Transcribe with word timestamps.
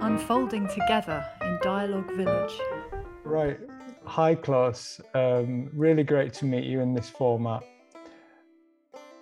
unfolding 0.00 0.66
together 0.68 1.24
in 1.42 1.58
Dialogue 1.62 2.10
Village. 2.16 2.58
Right. 3.24 3.58
Hi, 4.04 4.34
Klaus. 4.34 5.00
Um, 5.14 5.70
really 5.74 6.04
great 6.04 6.32
to 6.34 6.46
meet 6.46 6.64
you 6.64 6.80
in 6.80 6.94
this 6.94 7.08
format. 7.08 7.62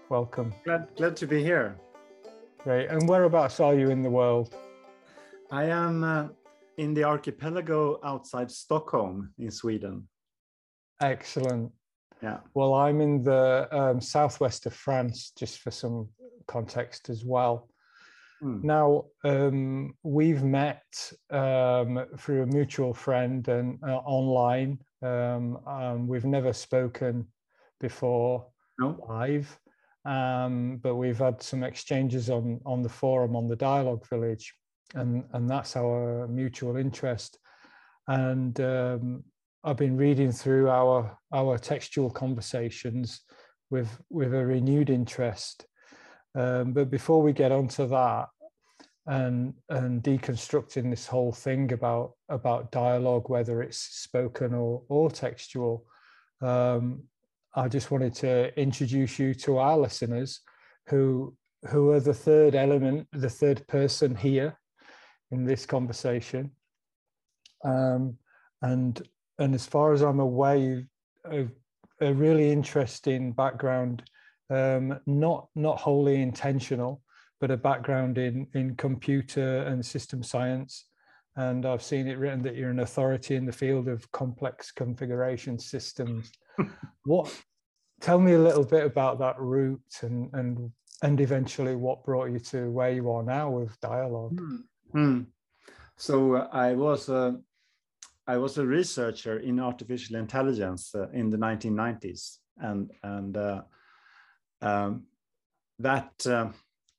Welcome. 0.08 0.54
Glad, 0.64 0.88
glad 0.96 1.16
to 1.16 1.26
be 1.26 1.42
here. 1.42 1.76
Great. 2.58 2.88
And 2.88 3.08
whereabouts 3.08 3.60
are 3.60 3.74
you 3.74 3.90
in 3.90 4.02
the 4.02 4.10
world? 4.10 4.54
I 5.50 5.64
am 5.64 6.04
uh, 6.04 6.28
in 6.76 6.94
the 6.94 7.04
archipelago 7.04 8.00
outside 8.04 8.50
Stockholm 8.50 9.32
in 9.38 9.50
Sweden. 9.50 10.08
Excellent. 11.00 11.72
Yeah. 12.22 12.38
Well, 12.54 12.74
I'm 12.74 13.00
in 13.00 13.22
the 13.22 13.68
um, 13.70 14.00
southwest 14.00 14.66
of 14.66 14.74
France, 14.74 15.32
just 15.38 15.58
for 15.58 15.70
some 15.70 16.08
context 16.46 17.10
as 17.10 17.24
well. 17.24 17.68
Mm. 18.42 18.62
Now, 18.62 19.04
um, 19.24 19.94
we've 20.02 20.42
met 20.42 20.84
um, 21.30 22.04
through 22.16 22.42
a 22.42 22.46
mutual 22.46 22.94
friend 22.94 23.46
and 23.48 23.78
uh, 23.86 23.96
online. 23.96 24.78
Um, 25.02 26.06
we've 26.06 26.24
never 26.24 26.52
spoken 26.52 27.26
before 27.80 28.46
no. 28.78 29.04
live, 29.08 29.58
um, 30.04 30.78
but 30.82 30.96
we've 30.96 31.18
had 31.18 31.42
some 31.42 31.62
exchanges 31.62 32.30
on 32.30 32.60
on 32.64 32.82
the 32.82 32.88
forum 32.88 33.36
on 33.36 33.48
the 33.48 33.56
Dialogue 33.56 34.06
Village, 34.08 34.54
and 34.94 35.24
and 35.32 35.48
that's 35.48 35.76
our 35.76 36.26
mutual 36.28 36.76
interest. 36.76 37.38
And 38.06 38.60
um, 38.60 39.24
I've 39.64 39.76
been 39.76 39.96
reading 39.96 40.32
through 40.32 40.70
our 40.70 41.18
our 41.32 41.58
textual 41.58 42.10
conversations 42.10 43.22
with 43.70 44.00
with 44.10 44.34
a 44.34 44.46
renewed 44.46 44.90
interest. 44.90 45.66
Um, 46.34 46.72
but 46.72 46.90
before 46.90 47.22
we 47.22 47.32
get 47.32 47.52
onto 47.52 47.86
that, 47.88 48.28
and 49.06 49.54
and 49.70 50.02
deconstructing 50.02 50.90
this 50.90 51.06
whole 51.06 51.32
thing 51.32 51.72
about 51.72 52.12
about 52.28 52.70
dialogue, 52.70 53.30
whether 53.30 53.62
it's 53.62 53.78
spoken 53.78 54.54
or 54.54 54.82
or 54.88 55.10
textual, 55.10 55.86
um, 56.42 57.02
I 57.54 57.68
just 57.68 57.90
wanted 57.90 58.14
to 58.16 58.58
introduce 58.60 59.18
you 59.18 59.34
to 59.34 59.58
our 59.58 59.78
listeners, 59.78 60.40
who 60.88 61.34
who 61.70 61.90
are 61.90 62.00
the 62.00 62.14
third 62.14 62.54
element, 62.54 63.08
the 63.12 63.30
third 63.30 63.66
person 63.66 64.14
here 64.14 64.58
in 65.30 65.44
this 65.44 65.66
conversation. 65.66 66.50
Um, 67.64 68.18
and 68.62 69.00
and 69.38 69.54
as 69.54 69.66
far 69.66 69.92
as 69.92 70.02
I'm 70.02 70.20
aware, 70.20 70.84
a, 71.24 71.46
a 72.00 72.12
really 72.12 72.52
interesting 72.52 73.32
background, 73.32 74.02
um, 74.50 74.98
not 75.06 75.48
not 75.54 75.78
wholly 75.78 76.22
intentional, 76.22 77.02
but 77.40 77.50
a 77.50 77.56
background 77.56 78.18
in 78.18 78.46
in 78.54 78.76
computer 78.76 79.62
and 79.62 79.84
system 79.84 80.22
science. 80.22 80.86
And 81.36 81.64
I've 81.64 81.82
seen 81.82 82.08
it 82.08 82.18
written 82.18 82.42
that 82.42 82.56
you're 82.56 82.70
an 82.70 82.80
authority 82.80 83.36
in 83.36 83.46
the 83.46 83.52
field 83.52 83.86
of 83.86 84.10
complex 84.10 84.72
configuration 84.72 85.58
systems. 85.58 86.32
what? 87.04 87.32
Tell 88.00 88.18
me 88.18 88.32
a 88.32 88.38
little 88.38 88.64
bit 88.64 88.84
about 88.84 89.18
that 89.20 89.38
route 89.38 89.98
and 90.02 90.30
and 90.32 90.72
and 91.02 91.20
eventually 91.20 91.76
what 91.76 92.04
brought 92.04 92.30
you 92.30 92.38
to 92.38 92.70
where 92.70 92.90
you 92.90 93.10
are 93.10 93.22
now 93.22 93.50
with 93.50 93.78
dialogue. 93.80 94.40
Mm. 94.40 94.62
Mm. 94.94 95.26
So 95.96 96.34
uh, 96.36 96.48
I 96.52 96.74
was 96.74 97.08
uh, 97.08 97.32
I 98.26 98.36
was 98.36 98.58
a 98.58 98.66
researcher 98.66 99.38
in 99.38 99.60
artificial 99.60 100.16
intelligence 100.16 100.94
uh, 100.94 101.08
in 101.10 101.30
the 101.30 101.36
1990s, 101.36 102.38
and 102.58 102.90
and 103.02 103.36
uh, 103.36 103.62
um, 104.62 105.04
that 105.78 106.12
uh, 106.26 106.48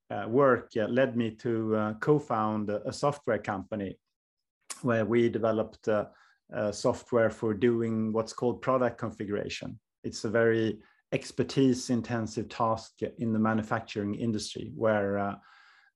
uh 0.10 0.28
work 0.28 0.72
uh, 0.78 0.88
led 0.88 1.16
me 1.16 1.32
to 1.32 1.76
uh, 1.76 1.94
co-found 1.96 2.70
a 2.70 2.94
software 2.94 3.40
company 3.40 3.98
where 4.82 5.06
we 5.06 5.30
developed 5.30 5.88
software 6.72 7.30
for 7.30 7.54
doing 7.54 8.12
what's 8.14 8.34
called 8.34 8.62
product 8.62 8.98
configuration. 8.98 9.80
It's 10.04 10.24
a 10.24 10.30
very 10.30 10.80
expertise-intensive 11.12 12.50
task 12.50 13.02
in 13.18 13.34
the 13.34 13.40
manufacturing 13.40 14.16
industry 14.16 14.72
where 14.76 15.40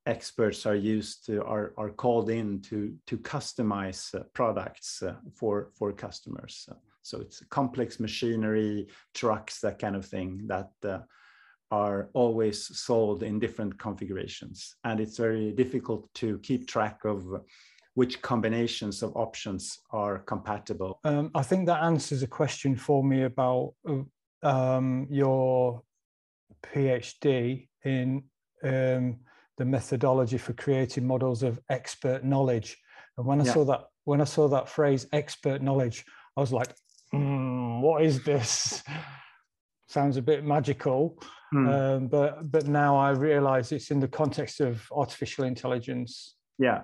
experts 0.05 0.65
are 0.65 0.75
used 0.75 1.25
to 1.25 1.43
are, 1.43 1.73
are 1.77 1.89
called 1.89 2.29
in 2.29 2.61
to 2.61 2.93
to 3.07 3.17
customize 3.17 4.13
uh, 4.15 4.23
products 4.33 5.01
uh, 5.01 5.15
for 5.33 5.69
for 5.77 5.93
customers 5.93 6.67
so 7.01 7.21
it's 7.21 7.41
complex 7.49 7.99
machinery 7.99 8.87
trucks 9.13 9.59
that 9.59 9.79
kind 9.79 9.95
of 9.95 10.05
thing 10.05 10.41
that 10.47 10.71
uh, 10.85 10.99
are 11.79 12.09
always 12.13 12.57
sold 12.77 13.23
in 13.23 13.39
different 13.39 13.73
configurations 13.77 14.75
and 14.83 14.99
it's 14.99 15.17
very 15.17 15.51
difficult 15.51 16.01
to 16.13 16.27
keep 16.39 16.67
track 16.67 16.97
of 17.05 17.19
which 17.95 18.21
combinations 18.21 19.03
of 19.03 19.09
options 19.15 19.63
are 19.91 20.15
compatible 20.19 20.99
um, 21.03 21.31
i 21.35 21.43
think 21.49 21.65
that 21.65 21.83
answers 21.83 22.21
a 22.23 22.27
question 22.41 22.75
for 22.75 23.03
me 23.03 23.23
about 23.23 23.73
uh, 23.89 24.01
um, 24.53 25.07
your 25.09 25.81
phd 26.65 27.67
in 27.83 28.23
um, 28.63 29.19
the 29.57 29.65
methodology 29.65 30.37
for 30.37 30.53
creating 30.53 31.05
models 31.05 31.43
of 31.43 31.59
expert 31.69 32.23
knowledge. 32.23 32.77
And 33.17 33.25
when 33.25 33.41
I 33.41 33.45
yeah. 33.45 33.53
saw 33.53 33.65
that, 33.65 33.81
when 34.05 34.21
I 34.21 34.25
saw 34.25 34.47
that 34.49 34.69
phrase 34.69 35.07
expert 35.13 35.61
knowledge, 35.61 36.05
I 36.35 36.41
was 36.41 36.51
like, 36.51 36.73
mm, 37.13 37.81
what 37.81 38.03
is 38.03 38.23
this? 38.23 38.83
Sounds 39.87 40.17
a 40.17 40.21
bit 40.21 40.43
magical. 40.43 41.21
Mm. 41.53 41.97
Um, 41.97 42.07
but 42.07 42.51
but 42.51 42.67
now 42.67 42.97
I 42.97 43.11
realize 43.11 43.71
it's 43.71 43.91
in 43.91 43.99
the 43.99 44.07
context 44.07 44.59
of 44.59 44.87
artificial 44.91 45.45
intelligence. 45.45 46.35
Yeah, 46.57 46.81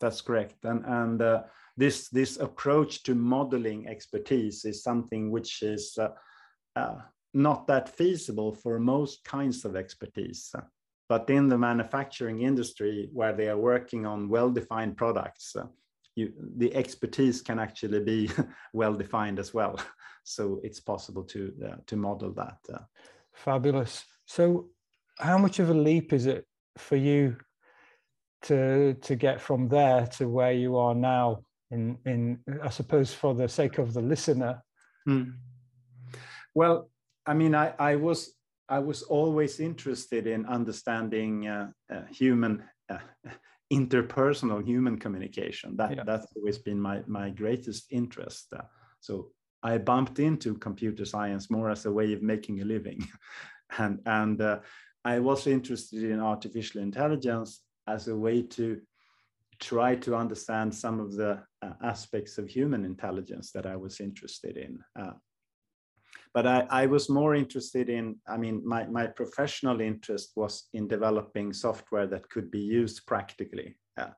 that's 0.00 0.20
correct. 0.22 0.64
And 0.64 0.84
and 0.86 1.20
uh, 1.20 1.42
this 1.76 2.08
this 2.08 2.38
approach 2.38 3.02
to 3.04 3.14
modeling 3.14 3.86
expertise 3.88 4.64
is 4.64 4.82
something 4.82 5.30
which 5.30 5.62
is 5.62 5.98
uh, 5.98 6.10
uh, 6.76 7.00
not 7.34 7.66
that 7.66 7.88
feasible 7.88 8.54
for 8.54 8.78
most 8.78 9.24
kinds 9.24 9.64
of 9.64 9.76
expertise. 9.76 10.54
But 11.08 11.28
in 11.28 11.48
the 11.48 11.58
manufacturing 11.58 12.42
industry, 12.42 13.10
where 13.12 13.32
they 13.32 13.48
are 13.48 13.58
working 13.58 14.06
on 14.06 14.28
well-defined 14.28 14.96
products, 14.96 15.56
uh, 15.56 15.66
you, 16.14 16.32
the 16.56 16.72
expertise 16.72 17.42
can 17.42 17.58
actually 17.58 18.00
be 18.00 18.30
well-defined 18.72 19.38
as 19.38 19.52
well. 19.52 19.78
So 20.22 20.60
it's 20.62 20.80
possible 20.80 21.24
to 21.24 21.52
uh, 21.66 21.76
to 21.86 21.96
model 21.96 22.32
that. 22.34 22.58
Fabulous. 23.44 24.04
So, 24.26 24.68
how 25.18 25.38
much 25.38 25.58
of 25.58 25.70
a 25.70 25.74
leap 25.74 26.12
is 26.12 26.26
it 26.26 26.46
for 26.76 26.96
you 26.96 27.36
to 28.42 28.94
to 28.94 29.16
get 29.16 29.40
from 29.40 29.68
there 29.68 30.06
to 30.18 30.28
where 30.28 30.52
you 30.52 30.76
are 30.76 30.94
now? 30.94 31.42
In 31.70 31.98
in 32.04 32.40
I 32.62 32.68
suppose 32.70 33.14
for 33.14 33.34
the 33.34 33.48
sake 33.48 33.78
of 33.78 33.94
the 33.94 34.02
listener. 34.02 34.62
Hmm. 35.06 35.30
Well, 36.54 36.90
I 37.26 37.34
mean, 37.34 37.54
I 37.54 37.72
I 37.78 37.96
was 37.96 38.34
I 38.68 38.78
was 38.78 39.02
always 39.02 39.58
interested 39.58 40.26
in 40.26 40.44
understanding 40.46 41.46
uh, 41.46 41.70
uh, 41.90 42.02
human 42.10 42.62
uh, 42.90 42.98
interpersonal 43.72 44.62
human 44.66 44.98
communication. 44.98 45.76
That 45.76 45.96
yeah. 45.96 46.02
that's 46.04 46.26
always 46.36 46.58
been 46.58 46.80
my 46.80 47.02
my 47.06 47.30
greatest 47.30 47.86
interest. 47.90 48.52
So 49.00 49.32
I 49.62 49.78
bumped 49.78 50.18
into 50.18 50.54
computer 50.54 51.04
science 51.04 51.50
more 51.50 51.70
as 51.70 51.86
a 51.86 51.92
way 51.92 52.12
of 52.12 52.22
making 52.22 52.60
a 52.60 52.64
living, 52.64 53.06
and 53.78 54.00
and 54.06 54.40
uh, 54.40 54.60
I 55.04 55.18
was 55.18 55.46
interested 55.46 56.04
in 56.04 56.20
artificial 56.20 56.80
intelligence 56.80 57.62
as 57.86 58.08
a 58.08 58.16
way 58.16 58.42
to 58.42 58.80
try 59.58 59.94
to 59.94 60.16
understand 60.16 60.74
some 60.74 61.00
of 61.00 61.12
the 61.12 61.42
uh, 61.62 61.72
aspects 61.82 62.38
of 62.38 62.48
human 62.48 62.84
intelligence 62.84 63.52
that 63.52 63.66
I 63.66 63.76
was 63.76 64.00
interested 64.00 64.56
in 64.56 64.78
but 66.32 66.46
I, 66.46 66.66
I, 66.70 66.86
was 66.86 67.08
more 67.08 67.34
interested 67.34 67.88
in 67.88 68.16
i 68.28 68.36
mean 68.36 68.62
my, 68.64 68.86
my 68.86 69.06
professional 69.06 69.80
interest 69.80 70.32
was 70.36 70.68
in 70.72 70.88
developing 70.88 71.52
software 71.52 72.06
that 72.06 72.28
could 72.30 72.50
be 72.50 72.60
used 72.60 73.06
practically 73.06 73.76
uh, 73.96 74.10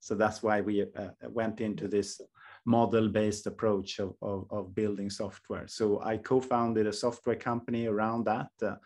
so 0.00 0.14
that's 0.14 0.42
why 0.42 0.60
we 0.60 0.82
uh, 0.82 1.08
went 1.28 1.60
into 1.60 1.88
this 1.88 2.20
model 2.64 3.08
based 3.08 3.46
approach 3.46 3.98
of, 3.98 4.14
of, 4.22 4.46
of, 4.50 4.74
building 4.74 5.10
software. 5.10 5.66
So 5.66 6.00
i 6.02 6.16
co-founded 6.16 6.86
a 6.86 6.92
software 6.92 7.36
company 7.36 7.86
around 7.86 8.24
that 8.26 8.50
uh, 8.62 8.76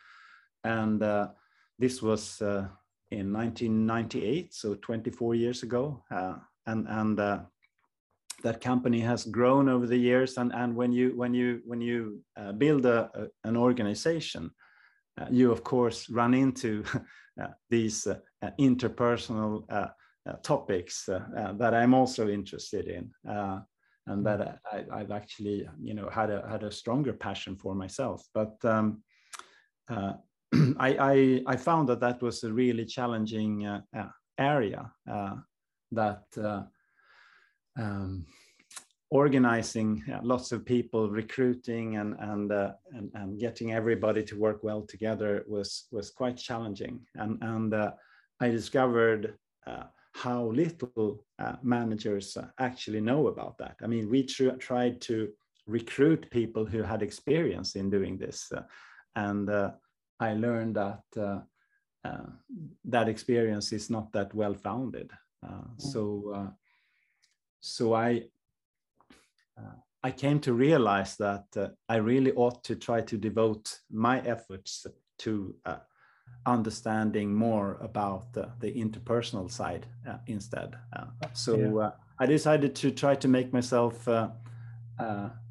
and 0.63 1.03
uh, 1.03 1.29
this 1.79 2.01
was 2.01 2.41
uh, 2.41 2.69
in 3.11 3.33
1998 3.33 4.55
so 4.55 4.75
24 4.77 5.35
years 5.35 5.63
ago 5.63 6.03
uh, 6.11 6.35
and 6.67 6.87
and 6.89 7.19
that 8.45 8.61
company 8.61 9.01
has 9.01 9.25
grown 9.25 9.69
over 9.69 9.87
the 9.87 9.97
years 9.97 10.37
and 10.37 10.53
and 10.55 10.77
when 10.77 10.93
you 10.93 11.13
when 11.17 11.35
you 11.35 11.61
when 11.65 11.81
you 11.81 12.21
uh, 12.37 12.53
build 12.53 12.85
a, 12.87 13.11
a, 13.15 13.49
an 13.49 13.57
organization 13.57 14.51
uh, 15.21 15.27
you 15.31 15.51
of 15.51 15.65
course 15.65 16.09
run 16.11 16.35
into 16.35 16.85
uh, 17.43 17.49
these 17.71 18.07
uh, 18.07 18.19
uh, 18.43 18.51
interpersonal 18.61 19.65
uh, 19.71 19.89
topics 20.43 21.05
that 21.07 21.75
I'm 21.75 21.95
also 21.95 22.29
interested 22.29 22.89
in 22.89 23.11
and 24.07 24.27
that 24.27 24.61
I, 24.73 24.99
have 24.99 25.11
actually 25.11 25.69
you 25.81 25.95
know 25.95 26.09
had 26.11 26.31
a 26.31 26.47
had 26.49 26.63
a 26.63 26.71
stronger 26.71 27.13
passion 27.13 27.57
for 27.57 27.75
myself 27.75 28.23
but 28.35 28.57
um, 28.65 29.03
I, 29.89 30.11
I, 30.79 31.43
I 31.47 31.57
found 31.57 31.89
that 31.89 32.01
that 32.01 32.23
was 32.23 32.45
a 32.45 32.53
really 32.53 32.85
challenging 32.85 33.81
area 34.39 34.91
that 35.93 36.25
um, 37.77 38.27
organizing 39.11 40.03
yeah, 40.09 40.21
lots 40.23 40.53
of 40.53 40.65
people, 40.65 41.11
recruiting, 41.11 41.97
and 41.97 42.17
and, 42.19 42.53
uh, 42.53 42.73
and, 42.93 43.11
and 43.15 43.39
getting 43.39 43.73
everybody 43.73 44.23
to 44.25 44.39
work 44.39 44.63
well 44.65 44.83
together 44.83 45.45
was 45.47 45.87
was 45.91 46.11
quite 46.11 46.37
challenging. 46.37 47.01
And 47.15 47.43
and 47.43 47.75
uh, 47.75 47.93
I 48.41 48.49
discovered 48.49 49.39
uh, 49.67 49.85
how 50.15 50.45
little 50.45 51.25
uh, 51.39 51.57
managers 51.63 52.37
uh, 52.37 52.47
actually 52.59 53.01
know 53.01 53.29
about 53.29 53.59
that. 53.59 53.77
I 53.83 53.87
mean, 53.87 54.09
we 54.09 54.23
tr- 54.25 54.57
tried 54.59 55.01
to 55.03 55.29
recruit 55.67 56.31
people 56.31 56.65
who 56.65 56.83
had 56.83 57.03
experience 57.03 57.75
in 57.75 57.91
doing 57.91 58.19
this, 58.19 58.53
uh, 58.53 58.63
and 59.17 59.51
I 60.21 60.35
learned 60.35 60.77
that 60.77 61.45
that 62.85 63.09
experience 63.09 63.73
is 63.73 63.91
not 63.91 64.13
that 64.13 64.35
well 64.35 64.55
founded. 64.55 65.11
Mm. 65.45 65.81
So 65.81 66.53
so 67.61 67.95
I 67.95 68.25
uh, 69.59 69.77
I 70.03 70.11
came 70.11 70.39
to 70.41 70.53
realize 70.53 71.17
that 71.17 71.47
uh, 71.57 71.69
I 71.89 71.97
really 71.97 72.33
ought 72.33 72.63
to 72.65 72.77
try 72.77 73.01
to 73.01 73.17
devote 73.17 73.81
my 73.91 74.21
efforts 74.21 74.87
to 75.21 75.55
uh, 75.65 75.79
understanding 76.47 77.35
more 77.35 77.79
about 77.81 78.33
the 78.33 78.73
interpersonal 78.73 79.51
side 79.51 79.87
uh, 80.09 80.17
instead. 80.27 80.77
Uh, 80.95 81.07
so 81.33 81.57
yeah. 81.57 81.87
Uh, 81.87 81.93
I 82.19 82.27
decided 82.27 82.75
to 82.77 82.91
try 82.91 83.15
to 83.17 83.29
make 83.29 83.53
myself 83.53 84.09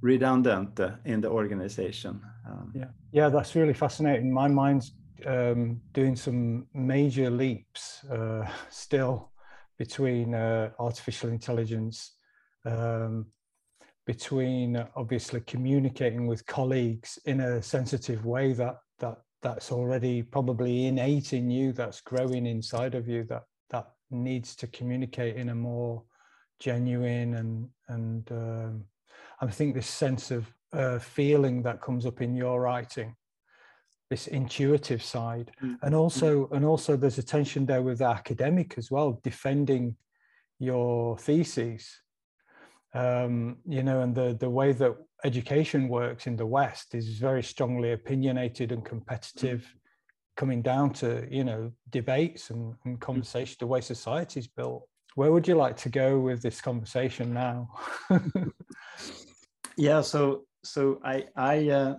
redundant 0.02 0.80
in 1.06 1.22
the 1.22 1.30
organization. 1.30 2.22
Um, 2.48 2.72
yeah, 2.74 2.86
yeah, 3.12 3.30
that's 3.30 3.56
really 3.56 3.74
fascinating. 3.74 4.32
My 4.32 4.48
mind's 4.48 4.94
um, 5.26 5.82
doing 5.94 6.16
some 6.16 6.68
major 6.74 7.30
leaps 7.30 8.06
still 8.70 9.32
between 9.78 10.36
artificial 10.36 11.30
intelligence. 11.30 12.14
Um, 12.66 13.26
between 14.06 14.84
obviously 14.96 15.40
communicating 15.42 16.28
with 16.28 16.46
colleagues 16.46 17.18
in 17.26 17.40
a 17.40 17.62
sensitive 17.62 18.26
way 18.26 18.52
that 18.52 18.76
that's 19.44 19.72
already 19.72 20.24
probably 20.24 20.88
innate 20.88 21.34
in 21.34 21.52
you 21.52 21.74
that's 21.74 22.02
growing 22.02 22.48
inside 22.48 22.96
of 22.96 23.08
you 23.08 23.24
that 23.26 23.44
that 23.70 23.92
needs 24.10 24.56
to 24.56 24.68
communicate 24.68 25.36
in 25.36 25.50
a 25.50 25.56
more 25.56 26.02
genuine 26.60 27.36
and 27.36 27.70
and 27.90 28.32
um, 28.32 28.86
I 29.42 29.48
think 29.48 29.76
this 29.76 29.88
sense 29.88 30.32
of 30.32 30.52
uh, 30.72 30.98
feeling 30.98 31.62
that 31.64 31.82
comes 31.82 32.06
up 32.06 32.22
in 32.22 32.36
your 32.36 32.62
writing 32.62 33.16
this 34.10 34.28
intuitive 34.28 35.04
side 35.04 35.52
mm-hmm. 35.62 35.76
and 35.86 35.94
also 35.94 36.48
and 36.54 36.66
also 36.66 36.96
there's 36.96 37.20
a 37.20 37.24
tension 37.24 37.66
there 37.66 37.84
with 37.84 38.00
the 38.00 38.06
academic 38.06 38.78
as 38.78 38.90
well 38.90 39.20
defending 39.24 39.96
your 40.60 41.18
theses 41.18 42.04
um, 42.94 43.58
you 43.68 43.84
know, 43.84 44.02
and 44.02 44.14
the 44.16 44.38
the 44.40 44.50
way 44.50 44.72
that 44.72 44.96
education 45.24 45.88
works 45.88 46.28
in 46.28 46.36
the 46.36 46.46
West 46.46 46.96
is 46.96 47.18
very 47.18 47.44
strongly 47.44 47.94
opinionated 47.94 48.72
and 48.72 48.84
competitive, 48.84 49.62
mm. 49.62 49.80
coming 50.36 50.62
down 50.62 50.92
to 50.94 51.28
you 51.30 51.44
know 51.44 51.72
debates 51.90 52.50
and, 52.50 52.76
and 52.86 52.98
mm. 52.98 53.02
conversation, 53.02 53.56
the 53.60 53.68
way 53.68 53.82
society 53.82 54.40
is 54.40 54.48
built. 54.48 54.88
Where 55.16 55.32
would 55.32 55.48
you 55.48 55.56
like 55.56 55.78
to 55.78 55.90
go 55.90 56.20
with 56.20 56.42
this 56.42 56.60
conversation 56.62 57.34
now? 57.34 57.70
yeah, 59.78 60.02
so 60.02 60.44
so 60.64 61.00
I 61.04 61.26
I 61.36 61.70
uh, 61.70 61.96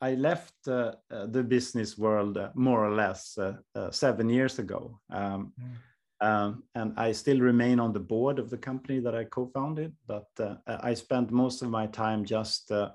I 0.00 0.14
left 0.14 0.54
uh, 0.68 0.92
uh, 1.10 1.26
the 1.26 1.42
business 1.42 1.98
world 1.98 2.38
uh, 2.38 2.50
more 2.54 2.84
or 2.84 2.94
less 2.94 3.36
uh, 3.38 3.54
uh, 3.74 3.90
seven 3.90 4.28
years 4.28 4.58
ago. 4.58 5.00
Um, 5.10 5.52
mm 5.60 5.76
um, 6.20 6.64
and 6.74 6.92
I 6.98 7.12
still 7.12 7.40
remain 7.40 7.80
on 7.80 7.92
the 7.92 8.00
board 8.00 8.38
of 8.38 8.50
the 8.50 8.58
company 8.58 9.00
that 9.00 9.14
I 9.14 9.24
co-founded, 9.24 9.94
but 10.06 10.28
uh, 10.38 10.56
I 10.66 10.92
spend 10.92 11.30
most 11.30 11.62
of 11.62 11.70
my 11.70 11.86
time 11.86 12.24
just 12.24 12.70
uh, 12.70 12.90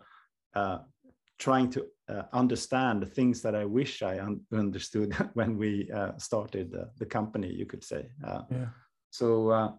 uh, 0.53 0.79
trying 1.39 1.71
to 1.71 1.85
uh, 2.07 2.23
understand 2.33 3.01
the 3.01 3.07
things 3.07 3.41
that 3.41 3.55
I 3.55 3.65
wish 3.65 4.03
I 4.03 4.19
un 4.19 4.41
understood 4.53 5.13
when 5.33 5.57
we 5.57 5.89
uh, 5.91 6.11
started 6.17 6.75
the 6.97 7.05
company, 7.05 7.51
you 7.51 7.65
could 7.65 7.83
say. 7.83 8.09
Uh, 8.23 8.43
yeah. 8.51 8.67
So, 9.09 9.73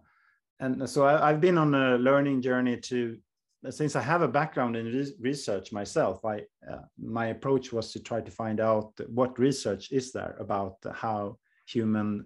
and 0.59 0.89
so 0.89 1.05
I, 1.05 1.29
have 1.31 1.39
been 1.39 1.57
on 1.57 1.73
a 1.73 1.97
learning 1.97 2.41
journey 2.41 2.77
to, 2.77 3.17
since 3.69 3.95
I 3.95 4.01
have 4.01 4.23
a 4.23 4.27
background 4.27 4.75
in 4.75 4.87
re 4.87 5.13
research 5.21 5.71
myself, 5.71 6.25
I 6.25 6.41
my 6.97 7.27
approach 7.27 7.71
was 7.71 7.93
to 7.93 7.99
try 7.99 8.19
to 8.21 8.31
find 8.31 8.59
out 8.59 8.91
what 9.07 9.39
research 9.39 9.91
is 9.91 10.11
there 10.11 10.35
about 10.39 10.77
how 10.93 11.37
human 11.65 12.25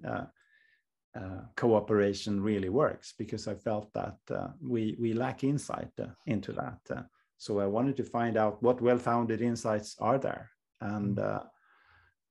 uh, 1.16 1.42
cooperation 1.56 2.42
really 2.42 2.70
works 2.70 3.14
because 3.18 3.48
I 3.48 3.56
felt 3.56 3.92
that 3.94 4.18
uh, 4.30 4.48
we 4.62 4.96
we 5.00 5.14
lack 5.14 5.44
insight 5.44 5.92
uh, 6.00 6.08
into 6.26 6.54
that. 6.54 6.80
Uh, 6.90 7.04
so 7.38 7.60
I 7.60 7.66
wanted 7.66 7.98
to 7.98 8.04
find 8.04 8.38
out 8.38 8.62
what 8.64 8.82
well-founded 8.82 9.42
insights 9.42 9.96
are 10.00 10.18
there, 10.18 10.50
and 10.80 11.18
mm. 11.18 11.24
uh, 11.24 11.44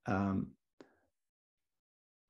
um, 0.06 0.46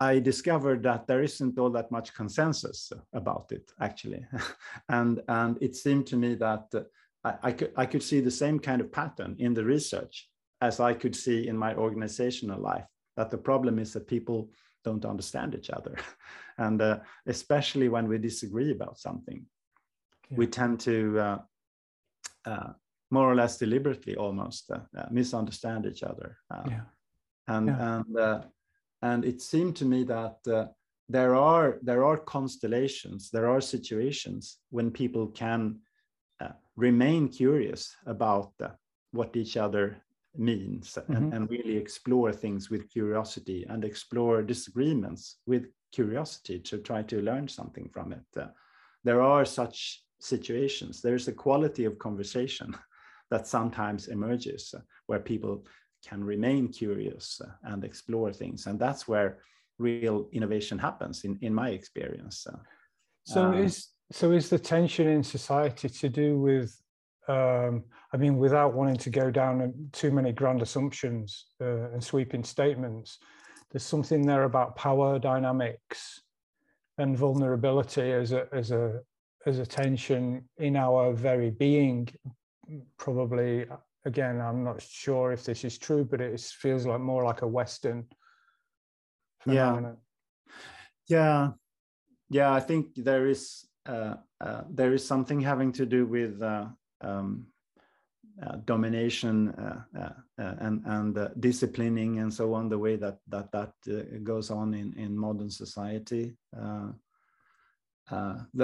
I 0.01 0.19
discovered 0.19 0.83
that 0.83 1.07
there 1.07 1.23
isn't 1.23 1.59
all 1.59 1.71
that 1.71 1.93
much 1.93 2.15
consensus 2.15 2.93
about 3.13 3.53
it 3.53 3.71
actually, 3.81 4.27
and 4.89 5.23
and 5.29 5.57
it 5.61 5.77
seemed 5.77 6.07
to 6.09 6.17
me 6.17 6.35
that 6.35 6.67
I, 7.23 7.35
I 7.43 7.53
could 7.53 7.73
I 7.77 7.87
could 7.87 8.03
see 8.03 8.21
the 8.21 8.31
same 8.31 8.59
kind 8.59 8.81
of 8.81 8.91
pattern 8.91 9.37
in 9.39 9.55
the 9.55 9.65
research 9.65 10.29
as 10.61 10.81
I 10.81 10.95
could 10.95 11.15
see 11.15 11.47
in 11.47 11.57
my 11.57 11.75
organizational 11.75 12.61
life. 12.61 12.87
That 13.17 13.31
the 13.31 13.39
problem 13.39 13.79
is 13.79 13.93
that 13.93 14.09
people 14.09 14.51
don't 14.85 15.05
understand 15.05 15.55
each 15.55 15.71
other 15.71 15.97
and 16.59 16.81
uh, 16.81 16.99
especially 17.27 17.89
when 17.89 18.09
we 18.09 18.19
disagree 18.19 18.71
about 18.71 18.99
something 18.99 19.45
yeah. 20.31 20.37
we 20.37 20.47
tend 20.47 20.81
to 20.81 21.19
uh, 21.19 21.39
uh, 22.47 22.73
more 23.11 23.31
or 23.31 23.35
less 23.35 23.59
deliberately 23.59 24.17
almost 24.17 24.71
uh, 24.71 24.79
uh, 24.97 25.07
misunderstand 25.11 25.87
each 25.87 26.03
other 26.03 26.37
uh, 26.51 26.63
yeah. 26.67 26.81
and 27.49 27.67
yeah. 27.69 28.03
and 28.19 28.45
and 29.03 29.25
it 29.25 29.41
seemed 29.41 29.75
to 29.77 29.85
me 29.85 30.05
that 30.05 30.37
there 31.09 31.35
are 31.35 31.79
there 31.83 32.05
are 32.05 32.17
constellations 32.17 33.31
there 33.31 33.49
are 33.49 33.61
situations 33.61 34.59
when 34.71 34.91
people 34.91 35.27
can 35.29 35.77
remain 36.77 37.29
curious 37.29 37.95
about 38.07 38.53
what 39.13 39.37
each 39.37 39.57
other 39.57 39.97
means 40.37 40.97
mm-hmm. 40.97 41.13
and, 41.15 41.35
and, 41.35 41.51
really 41.51 41.77
explore 41.77 42.33
things 42.33 42.71
with 42.71 42.91
curiosity 42.91 43.67
and 43.69 43.85
explore 43.85 44.43
disagreements 44.43 45.37
with 45.47 45.67
curiosity 45.93 46.59
to 46.61 46.79
try 46.79 47.03
to 47.03 47.21
learn 47.21 47.49
something 47.49 47.89
from 47.93 48.13
it. 48.13 48.41
Uh, 48.41 48.47
there 49.03 49.23
are 49.23 49.45
such 49.45 50.05
situations. 50.21 51.01
There's 51.03 51.29
a 51.29 51.33
quality 51.33 51.85
of 51.85 51.99
conversation 51.99 52.77
that 53.31 53.47
sometimes 53.47 54.09
emerges 54.09 54.75
uh, 54.77 54.81
where 55.07 55.21
people 55.21 55.67
can 56.07 56.23
remain 56.23 56.69
curious 56.69 57.41
uh, 57.45 57.51
and 57.65 57.85
explore 57.85 58.33
things. 58.33 58.67
And 58.67 58.79
that's 58.79 59.09
where 59.09 59.39
real 59.79 60.29
innovation 60.33 60.79
happens 60.79 61.25
in, 61.25 61.39
in 61.41 61.55
my 61.55 61.71
experience. 61.71 62.47
Uh, 62.47 62.59
so 63.25 63.45
um, 63.45 63.55
is 63.55 63.89
so 64.13 64.33
is 64.33 64.49
the 64.49 64.59
tension 64.59 65.07
in 65.07 65.23
society 65.23 65.89
to 65.89 66.09
do 66.09 66.39
with 66.39 66.77
um, 67.29 67.85
I 68.13 68.17
mean, 68.17 68.39
without 68.39 68.75
wanting 68.75 68.97
to 68.97 69.11
go 69.11 69.31
down 69.31 69.89
too 69.93 70.11
many 70.11 70.33
grand 70.33 70.63
assumptions 70.63 71.47
uh, 71.61 71.91
and 71.93 72.03
sweeping 72.03 72.45
statements, 72.45 73.19
there's 73.71 73.85
something 73.85 74.27
there 74.27 74.45
about 74.45 74.77
power 74.77 75.19
dynamics 75.19 76.21
and 76.99 77.17
vulnerability 77.17 78.13
as 78.13 78.33
a 78.33 78.47
as 78.53 78.73
a 78.73 79.01
as 79.47 79.59
a 79.59 79.67
tension 79.67 80.49
in 80.59 80.77
our 80.77 81.13
very 81.13 81.51
being. 81.51 82.09
Probably, 82.99 83.67
again, 84.05 84.41
I'm 84.41 84.65
not 84.65 84.83
sure 84.83 85.33
if 85.33 85.45
this 85.45 85.65
is 85.65 85.79
true, 85.79 86.05
but 86.05 86.21
it 86.21 86.41
feels 86.41 86.87
like 86.87 87.01
more 87.01 87.25
like 87.25 87.43
a 87.43 87.49
Western. 87.49 88.07
Phenomenon. 89.41 89.97
Yeah, 91.07 91.17
yeah, 91.19 91.51
yeah. 92.29 92.53
I 92.53 92.61
think 92.61 92.95
there 92.97 93.27
is 93.29 93.67
uh, 93.87 94.17
uh, 94.41 94.63
there 94.69 94.93
is 94.93 95.07
something 95.07 95.41
having 95.41 95.73
to 95.73 95.87
do 95.87 96.07
with 96.07 96.43
uh, 96.43 96.67
um, 97.01 97.47
uh, 98.43 98.57
domination 98.65 99.51
uh, 99.51 99.83
uh, 99.99 100.43
uh 100.43 100.55
and 100.61 100.83
and 100.87 101.19
uh, 101.19 101.29
disciplining 101.41 102.21
and 102.21 102.33
so 102.33 102.55
on 102.55 102.69
the 102.69 102.79
way 102.79 102.97
that 102.97 103.19
that 103.29 103.51
that 103.53 103.73
goes 104.25 104.51
on 104.51 104.73
in 104.73 104.95
in 104.99 105.17
modern 105.17 105.51
society. 105.51 106.37
That 106.53 106.95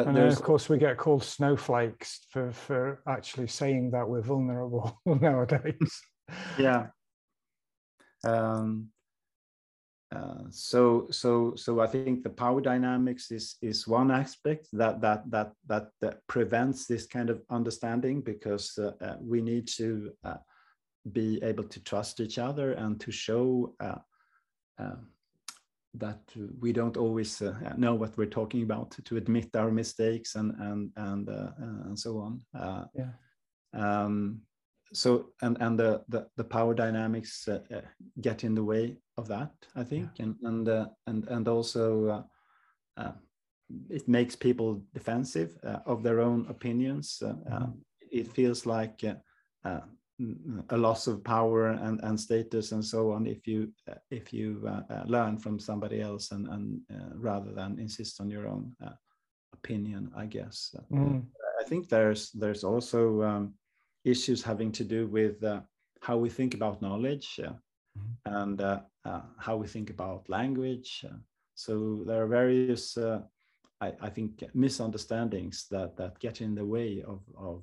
and 0.09 0.19
of 0.19 0.43
course 0.43 0.69
we 0.69 0.79
get 0.79 0.97
called 0.97 1.23
snowflakes 1.23 2.27
for 2.31 2.53
for 2.53 3.03
actually 3.07 3.49
saying 3.49 3.91
that 3.91 4.09
we're 4.09 4.23
vulnerable 4.23 5.01
nowadays. 5.07 6.01
Yeah. 6.59 6.87
Um, 8.25 8.89
uh, 10.15 10.45
so 10.51 11.09
so 11.11 11.55
so 11.57 11.81
I 11.81 11.89
think 11.89 12.23
the 12.23 12.31
power 12.31 12.61
dynamics 12.61 13.33
is 13.33 13.57
is 13.61 13.89
one 13.89 14.11
aspect 14.11 14.69
that 14.73 15.01
that 15.01 15.29
that 15.31 15.53
that, 15.67 15.89
that 16.01 16.27
prevents 16.29 16.87
this 16.87 17.07
kind 17.07 17.29
of 17.29 17.43
understanding 17.51 18.21
because 18.21 18.79
uh, 18.79 18.93
uh, 19.01 19.17
we 19.21 19.41
need 19.41 19.67
to 19.77 20.13
uh, 20.23 20.37
be 21.13 21.43
able 21.43 21.65
to 21.65 21.81
trust 21.81 22.21
each 22.21 22.39
other 22.39 22.73
and 22.73 23.01
to 23.01 23.11
show 23.11 23.75
uh, 23.81 23.97
that 25.99 26.21
we 26.61 26.73
don't 26.73 26.97
always 26.97 27.43
uh, 27.43 27.55
know 27.77 27.95
what 27.95 28.17
we're 28.17 28.27
talking 28.27 28.63
about 28.63 28.97
to 29.05 29.17
admit 29.17 29.55
our 29.57 29.71
mistakes 29.71 30.35
and 30.35 30.55
and 30.61 30.91
and 30.97 31.29
uh, 31.29 31.51
and 31.59 31.99
so 31.99 32.19
on. 32.19 32.41
Uh, 32.59 32.85
yeah. 32.95 33.11
Um, 33.75 34.43
so 34.93 35.27
and 35.43 35.57
and 35.61 35.79
the 35.79 36.03
the, 36.09 36.27
the 36.37 36.45
power 36.45 36.75
dynamics 36.75 37.49
uh, 37.49 37.61
uh, 37.75 37.81
get 38.21 38.45
in 38.45 38.55
the 38.55 38.65
way 38.65 38.97
of 39.17 39.29
that, 39.29 39.53
I 39.75 39.85
think, 39.85 40.11
yeah. 40.17 40.27
and 40.27 40.37
and 40.43 40.89
and 41.07 41.29
and 41.29 41.49
also 41.49 42.25
it 43.91 44.07
makes 44.09 44.37
people 44.37 44.83
defensive 44.95 45.57
of 45.87 46.03
their 46.03 46.21
own 46.21 46.47
opinions. 46.49 47.19
Mm-hmm. 47.23 47.73
it 48.13 48.29
feels 48.33 48.65
like 48.65 49.03
a 50.71 50.77
loss 50.77 51.07
of 51.07 51.23
power 51.23 51.69
and, 51.69 52.01
and 52.03 52.19
status 52.19 52.73
and 52.73 52.85
so 52.85 53.13
on 53.13 53.27
if 53.27 53.47
you 53.47 53.71
uh, 53.91 53.95
if 54.11 54.33
you 54.33 54.63
uh, 54.67 54.81
uh, 54.93 55.03
learn 55.07 55.37
from 55.37 55.59
somebody 55.59 56.01
else 56.01 56.33
and, 56.33 56.49
and 56.49 56.81
uh, 56.93 57.11
rather 57.15 57.53
than 57.53 57.79
insist 57.79 58.21
on 58.21 58.31
your 58.31 58.49
own 58.49 58.73
uh, 58.85 58.97
opinion 59.53 60.11
i 60.17 60.25
guess 60.25 60.75
mm. 60.91 61.23
i 61.61 61.65
think 61.65 61.89
there's 61.89 62.31
there's 62.33 62.65
also 62.65 63.23
um, 63.23 63.55
issues 64.07 64.43
having 64.43 64.73
to 64.73 64.85
do 64.85 65.07
with 65.07 65.43
uh, 65.45 65.61
how 66.01 66.17
we 66.17 66.31
think 66.31 66.55
about 66.55 66.83
knowledge 66.83 67.41
mm. 67.41 67.57
and 68.25 68.61
how 69.39 69.57
we 69.57 69.67
think 69.67 69.91
about 69.91 70.29
language 70.29 71.05
so 71.55 72.03
there 72.07 72.23
are 72.23 72.27
various 72.27 72.97
I, 73.81 73.93
I, 74.01 74.09
think 74.09 74.43
misunderstandings 74.55 75.67
that 75.71 75.97
that 75.97 76.19
get 76.19 76.41
in 76.41 76.55
the 76.55 76.65
way 76.65 77.05
of 77.07 77.21
of 77.37 77.63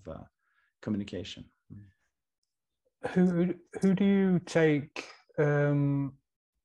communication 0.81 1.45
who 3.11 3.53
who 3.81 3.93
do 3.93 4.05
you 4.05 4.39
take 4.45 5.05
um, 5.37 6.13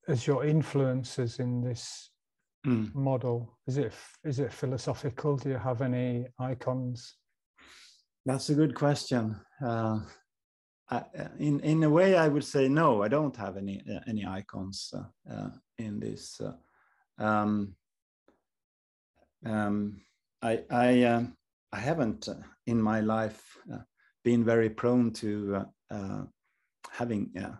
as 0.07 0.25
your 0.25 0.45
influences 0.45 1.39
in 1.39 1.61
this 1.61 2.11
mm. 2.65 2.93
model? 2.95 3.57
Is 3.67 3.77
it 3.77 3.93
is 4.23 4.39
it 4.39 4.53
philosophical? 4.53 5.37
Do 5.37 5.49
you 5.49 5.57
have 5.57 5.81
any 5.81 6.27
icons? 6.39 7.15
That's 8.29 8.51
a 8.51 8.53
good 8.53 8.75
question. 8.75 9.35
Uh, 9.59 10.01
I, 10.91 11.03
in 11.39 11.61
in 11.61 11.83
a 11.83 11.89
way, 11.89 12.15
I 12.15 12.27
would 12.27 12.43
say 12.43 12.69
no. 12.69 13.01
I 13.01 13.07
don't 13.07 13.35
have 13.35 13.57
any 13.57 13.81
uh, 13.91 14.01
any 14.07 14.23
icons 14.23 14.93
uh, 14.93 15.33
uh 15.33 15.49
in 15.79 15.99
this. 15.99 16.39
Uh, 16.39 17.23
um, 17.23 17.73
um, 19.43 20.01
I 20.43 20.63
I 20.69 21.03
um, 21.05 21.37
I 21.73 21.79
haven't 21.79 22.29
uh, 22.29 22.35
in 22.67 22.79
my 22.79 22.99
life 22.99 23.41
been 24.23 24.45
very 24.45 24.69
prone 24.69 25.11
to 25.13 25.65
uh, 25.89 26.21
having 26.91 27.31
uh, 27.35 27.55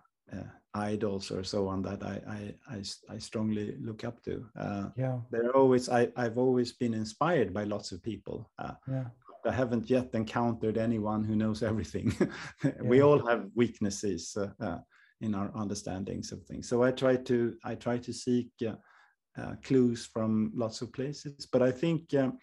idols 0.74 1.32
or 1.32 1.44
so 1.44 1.68
on 1.68 1.82
that 1.82 2.04
I, 2.04 2.22
I, 2.28 2.76
I, 2.76 3.16
I 3.16 3.18
strongly 3.18 3.76
look 3.82 4.04
up 4.04 4.22
to. 4.24 4.46
Uh, 4.58 4.90
yeah. 4.96 5.18
They're 5.32 5.56
always, 5.56 5.90
I, 5.90 6.10
I've 6.16 6.38
always 6.38 6.74
been 6.74 6.94
inspired 6.94 7.54
by 7.54 7.64
lots 7.64 7.92
of 7.92 8.04
people. 8.04 8.52
Uh, 8.60 8.74
yeah. 8.88 9.06
I 9.46 9.52
haven't 9.52 9.90
yet 9.90 10.10
encountered 10.14 10.78
anyone 10.78 11.24
who 11.24 11.36
knows 11.36 11.64
everything. 11.64 12.16
yeah. 12.64 12.72
We 12.82 13.02
all 13.02 13.26
have 13.28 13.48
weaknesses 13.56 14.38
uh, 14.38 14.50
uh, 14.64 14.80
in 15.22 15.36
our 15.36 15.52
understandings 15.56 16.32
of 16.32 16.44
things. 16.44 16.68
So 16.68 16.84
I 16.84 16.92
try 16.92 17.16
to, 17.16 17.56
I 17.64 17.76
try 17.76 17.98
to 17.98 18.14
seek 18.14 18.50
uh, 18.66 19.56
clues 19.64 20.06
from 20.06 20.52
lots 20.54 20.82
of 20.82 20.92
places. 20.94 21.48
But 21.52 21.62
I 21.62 21.72
think 21.72 22.14
um, 22.14 22.38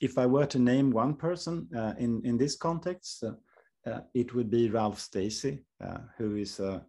if 0.00 0.18
I 0.18 0.26
were 0.26 0.46
to 0.46 0.58
name 0.58 0.90
one 0.90 1.14
person 1.14 1.68
in, 1.98 2.22
in 2.24 2.36
this 2.38 2.56
context, 2.56 3.24
uh, 3.86 4.00
it 4.14 4.34
would 4.34 4.50
be 4.50 4.68
Ralph 4.68 5.00
Stacey, 5.00 5.64
uh, 5.82 5.98
who 6.18 6.36
is 6.36 6.60
a, 6.60 6.84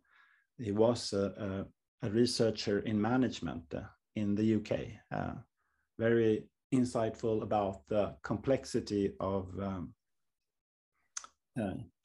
he 0.58 0.72
was 0.72 1.14
a, 1.14 1.66
a, 2.04 2.08
a 2.08 2.10
researcher 2.12 2.80
in 2.80 3.02
management 3.02 3.64
uh, 3.74 3.82
in 4.16 4.36
the 4.36 4.56
UK. 4.56 5.32
very 5.98 6.44
insightful 6.74 7.44
about 7.44 7.88
the 7.88 8.16
complexity 8.24 9.12
of 9.20 9.48
um, 9.60 9.94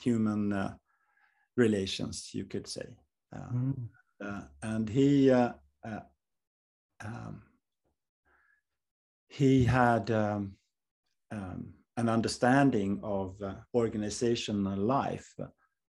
human 0.02 0.74
relations, 1.56 2.30
you 2.32 2.44
could 2.44 2.66
say. 2.66 2.86
Mm. 3.34 3.88
and 4.62 4.88
he 4.88 5.30
um, 7.00 7.42
he 9.28 9.64
had 9.64 10.10
um, 10.10 10.52
um, 11.30 11.72
an 11.96 12.08
understanding 12.08 13.00
of 13.02 13.40
uh, 13.42 13.54
organizational 13.74 14.78
life 14.78 15.34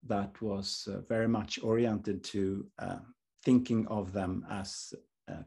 that 0.07 0.41
was 0.41 0.87
uh, 0.91 1.01
very 1.01 1.27
much 1.27 1.59
oriented 1.63 2.23
to 2.23 2.65
uh, 2.79 2.97
thinking 3.43 3.87
of 3.87 4.13
them 4.13 4.45
as 4.49 4.93
uh, 4.95 4.99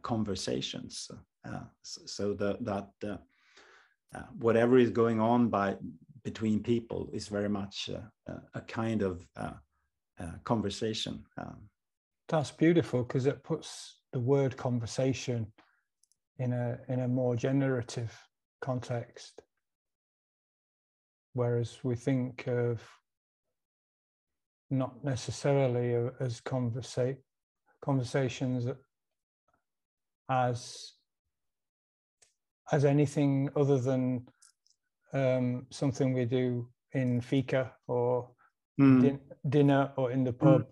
conversations. 0.02 1.10
Uh, 1.44 1.60
so 1.82 2.34
the, 2.34 2.56
that 2.60 2.90
uh, 3.08 3.16
whatever 4.38 4.78
is 4.78 4.90
going 4.90 5.20
on 5.20 5.48
by 5.48 5.76
between 6.24 6.62
people 6.62 7.08
is 7.12 7.28
very 7.28 7.48
much 7.48 7.90
a 8.54 8.60
kind 8.62 9.02
of 9.02 9.24
conversation. 10.44 11.24
Um, 11.38 11.68
That's 12.28 12.50
beautiful 12.50 13.02
because 13.02 13.26
it 13.26 13.42
puts 13.44 14.00
the 14.12 14.20
word 14.20 14.56
conversation 14.56 15.52
in 16.38 16.52
a 16.52 16.78
in 16.88 17.00
a 17.00 17.08
more 17.08 17.36
generative 17.36 18.12
context 18.60 19.42
whereas 21.38 21.78
we 21.84 21.94
think 21.94 22.46
of 22.48 22.82
not 24.70 25.04
necessarily 25.04 26.10
as 26.20 26.40
conversa- 26.40 27.16
conversations 27.80 28.66
as 30.30 30.92
as 32.70 32.84
anything 32.84 33.48
other 33.56 33.78
than 33.78 34.26
um, 35.14 35.66
something 35.70 36.12
we 36.12 36.26
do 36.26 36.68
in 36.92 37.20
fika 37.20 37.72
or 37.86 38.28
mm. 38.78 39.00
din- 39.00 39.20
dinner 39.48 39.90
or 39.96 40.10
in 40.10 40.22
the 40.22 40.32
pub. 40.32 40.66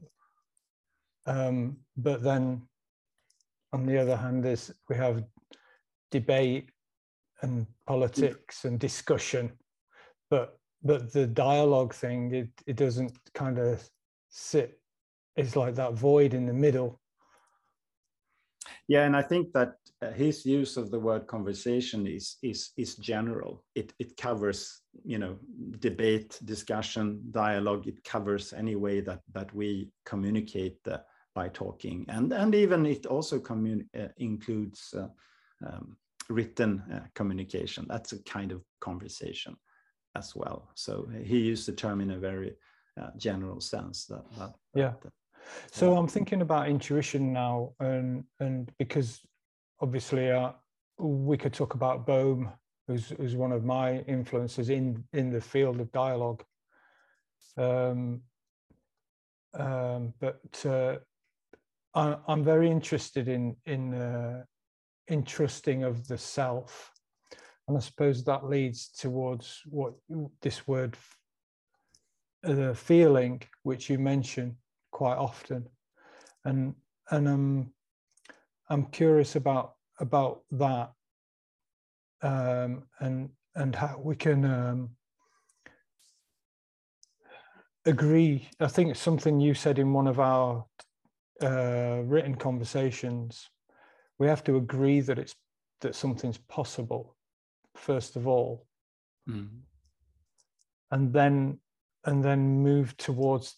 Mm. 1.27 1.49
Um, 1.49 1.77
but 1.97 2.23
then, 2.23 2.63
on 3.73 3.87
the 3.87 3.99
other 3.99 4.17
hand, 4.17 4.45
is 4.45 4.73
we 4.89 4.97
have 4.97 5.25
debate 6.11 6.71
and 7.43 7.67
politics 7.87 8.65
and 8.65 8.79
discussion 8.79 9.53
but 10.31 10.59
but 10.83 11.13
the 11.13 11.27
dialogue 11.27 11.95
thing 11.95 12.33
it, 12.35 12.49
it 12.67 12.77
doesn't 12.77 13.13
kind 13.35 13.59
of 13.59 13.89
sit 14.29 14.81
it's 15.37 15.57
like 15.57 15.75
that 15.75 15.95
void 15.95 16.35
in 16.35 16.47
the 16.47 16.53
middle 16.53 17.01
yeah 18.89 19.05
and 19.05 19.17
i 19.17 19.23
think 19.23 19.53
that 19.53 19.75
uh, 20.03 20.11
his 20.11 20.45
use 20.45 20.77
of 20.77 20.91
the 20.91 20.99
word 20.99 21.27
conversation 21.27 22.07
is 22.07 22.37
is 22.43 22.71
is 22.77 22.97
general 22.97 23.65
it 23.75 23.93
it 23.99 24.17
covers 24.17 24.83
you 25.05 25.19
know 25.19 25.37
debate 25.81 26.39
discussion 26.45 27.21
dialogue 27.31 27.87
it 27.87 28.03
covers 28.05 28.53
any 28.53 28.77
way 28.77 29.01
that 29.01 29.21
that 29.33 29.53
we 29.55 29.91
communicate 30.05 30.79
uh, 30.91 30.99
by 31.35 31.49
talking 31.49 32.05
and 32.09 32.33
and 32.33 32.55
even 32.55 32.87
it 32.87 33.07
also 33.07 33.39
commun- 33.39 33.89
uh, 33.99 34.09
includes 34.19 34.95
uh, 34.97 35.09
um, 35.67 35.97
written 36.29 36.83
uh, 36.93 37.01
communication 37.15 37.87
that's 37.89 38.13
a 38.13 38.23
kind 38.25 38.53
of 38.53 38.63
conversation 38.81 39.57
as 40.17 40.35
well. 40.35 40.71
So 40.75 41.09
he 41.23 41.39
used 41.39 41.69
the 41.69 41.73
term 41.73 42.01
in 42.01 42.13
a 42.13 42.19
very 42.19 42.55
uh, 43.01 43.11
general 43.17 43.61
sense. 43.61 44.07
That, 44.07 44.25
that 44.39 44.55
yeah. 44.75 44.93
That, 45.03 45.13
so 45.71 45.97
I'm 45.97 46.09
thinking 46.09 46.43
about 46.43 46.69
intuition 46.69 47.33
now, 47.33 47.73
and 47.81 48.25
and 48.41 48.71
because 48.79 49.21
obviously 49.81 50.31
uh, 50.31 50.53
we 50.99 51.37
could 51.37 51.53
talk 51.53 51.75
about 51.75 52.07
Bohm, 52.07 52.51
who's 52.89 53.11
who's 53.11 53.37
one 53.37 53.53
of 53.53 53.65
my 53.65 53.99
influences 54.01 54.71
in 54.71 55.05
in 55.13 55.31
the 55.31 55.41
field 55.41 55.81
of 55.81 55.93
dialogue. 55.93 56.43
Um, 57.57 58.23
um, 59.55 60.13
but 60.21 60.65
uh, 60.67 60.97
I, 61.95 62.17
am 62.29 62.45
very 62.45 62.71
interested 62.71 63.29
in 63.29 63.57
in 63.65 63.95
uh, 63.95 64.45
in 65.09 65.23
trusting 65.23 65.85
of 65.85 66.07
the 66.09 66.19
self 66.19 66.93
and 67.69 67.77
I 67.77 67.81
suppose 67.81 68.23
that 68.25 68.49
leads 68.49 68.89
towards 68.89 69.63
what 69.67 69.95
this 70.41 70.69
word, 70.69 70.97
the 72.43 72.75
feeling, 72.75 73.43
which 73.65 73.91
you 73.91 73.99
mention 73.99 74.57
quite 74.97 75.19
often, 75.19 75.69
and 76.47 76.75
and 77.11 77.29
um, 77.29 77.71
I'm 78.71 78.87
curious 78.87 79.37
about 79.37 79.75
about 80.01 80.41
that, 80.53 80.93
um, 82.23 82.85
and 83.01 83.29
and 83.55 83.77
how 83.77 84.01
we 84.03 84.17
can 84.17 84.47
um, 84.47 84.91
agree. 87.85 88.49
I 88.59 88.69
think 88.69 88.91
it's 88.91 89.01
something 89.09 89.39
you 89.39 89.53
said 89.53 89.79
in 89.79 89.93
one 89.93 90.07
of 90.07 90.19
our 90.19 90.65
uh, 91.43 92.01
written 92.07 92.35
conversations. 92.35 93.51
We 94.19 94.29
have 94.29 94.45
to 94.45 94.57
agree 94.57 95.01
that 95.01 95.19
it's 95.19 95.35
that 95.83 95.95
something's 95.95 96.39
possible 96.39 97.17
first 97.75 98.17
of 98.17 98.27
all 98.27 98.67
mm. 99.29 99.47
and 100.91 101.13
then 101.13 101.59
and 102.07 102.25
then 102.25 102.63
move 102.63 102.97
towards 102.97 103.57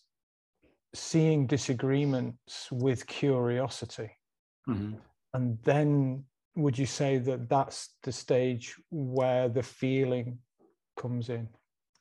seeing 0.94 1.46
disagreements 1.46 2.68
with 2.70 3.06
curiosity 3.06 4.10
mm-hmm. 4.68 4.94
and 5.34 5.58
then 5.64 6.24
would 6.58 6.76
you 6.76 6.86
say 6.86 7.18
that 7.18 7.48
that's 7.48 7.94
the 8.02 8.12
stage 8.12 8.74
where 8.90 9.48
the 9.48 9.62
feeling 9.62 10.38
comes 10.96 11.28
in? 11.28 11.48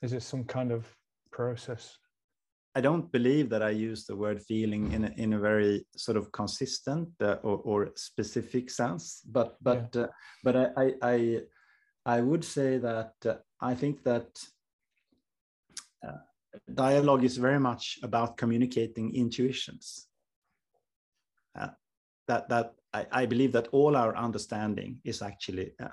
Is 0.01 0.13
it 0.13 0.23
some 0.23 0.43
kind 0.43 0.71
of 0.71 0.87
process? 1.31 1.97
I 2.75 2.81
don't 2.81 3.11
believe 3.11 3.49
that 3.49 3.63
I 3.63 3.69
use 3.69 4.05
the 4.05 4.15
word 4.15 4.41
feeling 4.41 4.91
in 4.91 5.05
a, 5.05 5.11
in 5.17 5.33
a 5.33 5.39
very 5.39 5.85
sort 5.95 6.17
of 6.17 6.31
consistent 6.31 7.09
uh, 7.21 7.37
or, 7.43 7.57
or, 7.57 7.91
specific 7.95 8.69
sense, 8.69 9.21
but 9.25 9.55
but 9.61 9.89
yeah. 9.95 10.01
uh, 10.03 10.07
but 10.43 10.55
I, 10.55 10.93
I 11.01 11.41
I 12.05 12.21
would 12.21 12.43
say 12.43 12.77
that 12.77 13.13
uh, 13.25 13.35
I 13.61 13.73
think 13.73 14.03
that 14.03 14.27
dialogue 16.73 17.23
is 17.23 17.37
very 17.37 17.59
much 17.59 17.99
about 18.03 18.37
communicating 18.37 19.15
intuitions. 19.15 20.07
Uh, 21.57 21.69
that 22.27 22.49
that 22.49 22.73
I, 22.93 23.05
I, 23.11 23.25
believe 23.25 23.51
that 23.53 23.67
all 23.71 23.95
our 23.95 24.15
understanding 24.15 24.99
is 25.03 25.21
actually 25.21 25.71
uh, 25.81 25.89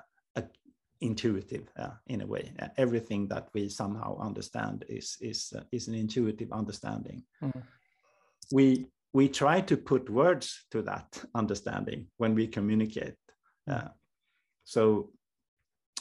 intuitive 1.01 1.67
uh, 1.77 1.91
in 2.07 2.21
a 2.21 2.27
way. 2.27 2.51
Uh, 2.61 2.67
everything 2.77 3.27
that 3.27 3.49
we 3.53 3.69
somehow 3.69 4.17
understand 4.19 4.85
is 4.89 5.17
is 5.21 5.53
uh, 5.55 5.63
is 5.71 5.87
an 5.87 5.95
intuitive 5.95 6.51
understanding. 6.51 7.23
Mm. 7.41 7.63
We 8.51 8.87
we 9.13 9.29
try 9.29 9.61
to 9.61 9.77
put 9.77 10.09
words 10.09 10.65
to 10.71 10.81
that 10.83 11.23
understanding 11.33 12.07
when 12.17 12.35
we 12.35 12.47
communicate. 12.47 13.15
Uh, 13.69 13.89
so 14.63 15.09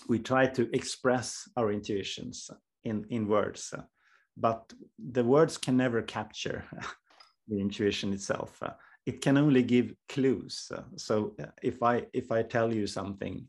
we 0.09 0.19
try 0.19 0.47
to 0.47 0.69
express 0.75 1.49
our 1.57 1.73
intuitions 1.73 2.51
in 2.85 3.07
in 3.11 3.29
words, 3.29 3.75
but 4.37 4.73
the 4.99 5.25
words 5.25 5.59
can 5.59 5.77
never 5.77 6.03
capture 6.03 6.65
the 7.49 7.61
intuition 7.61 8.13
itself. 8.13 8.63
Uh, 8.63 8.75
it 9.07 9.21
can 9.21 9.37
only 9.37 9.63
give 9.63 9.95
clues. 10.09 10.73
so 10.97 11.37
if 11.63 11.83
I 11.83 12.07
if 12.13 12.33
I 12.33 12.43
tell 12.43 12.73
you 12.73 12.87
something 12.87 13.47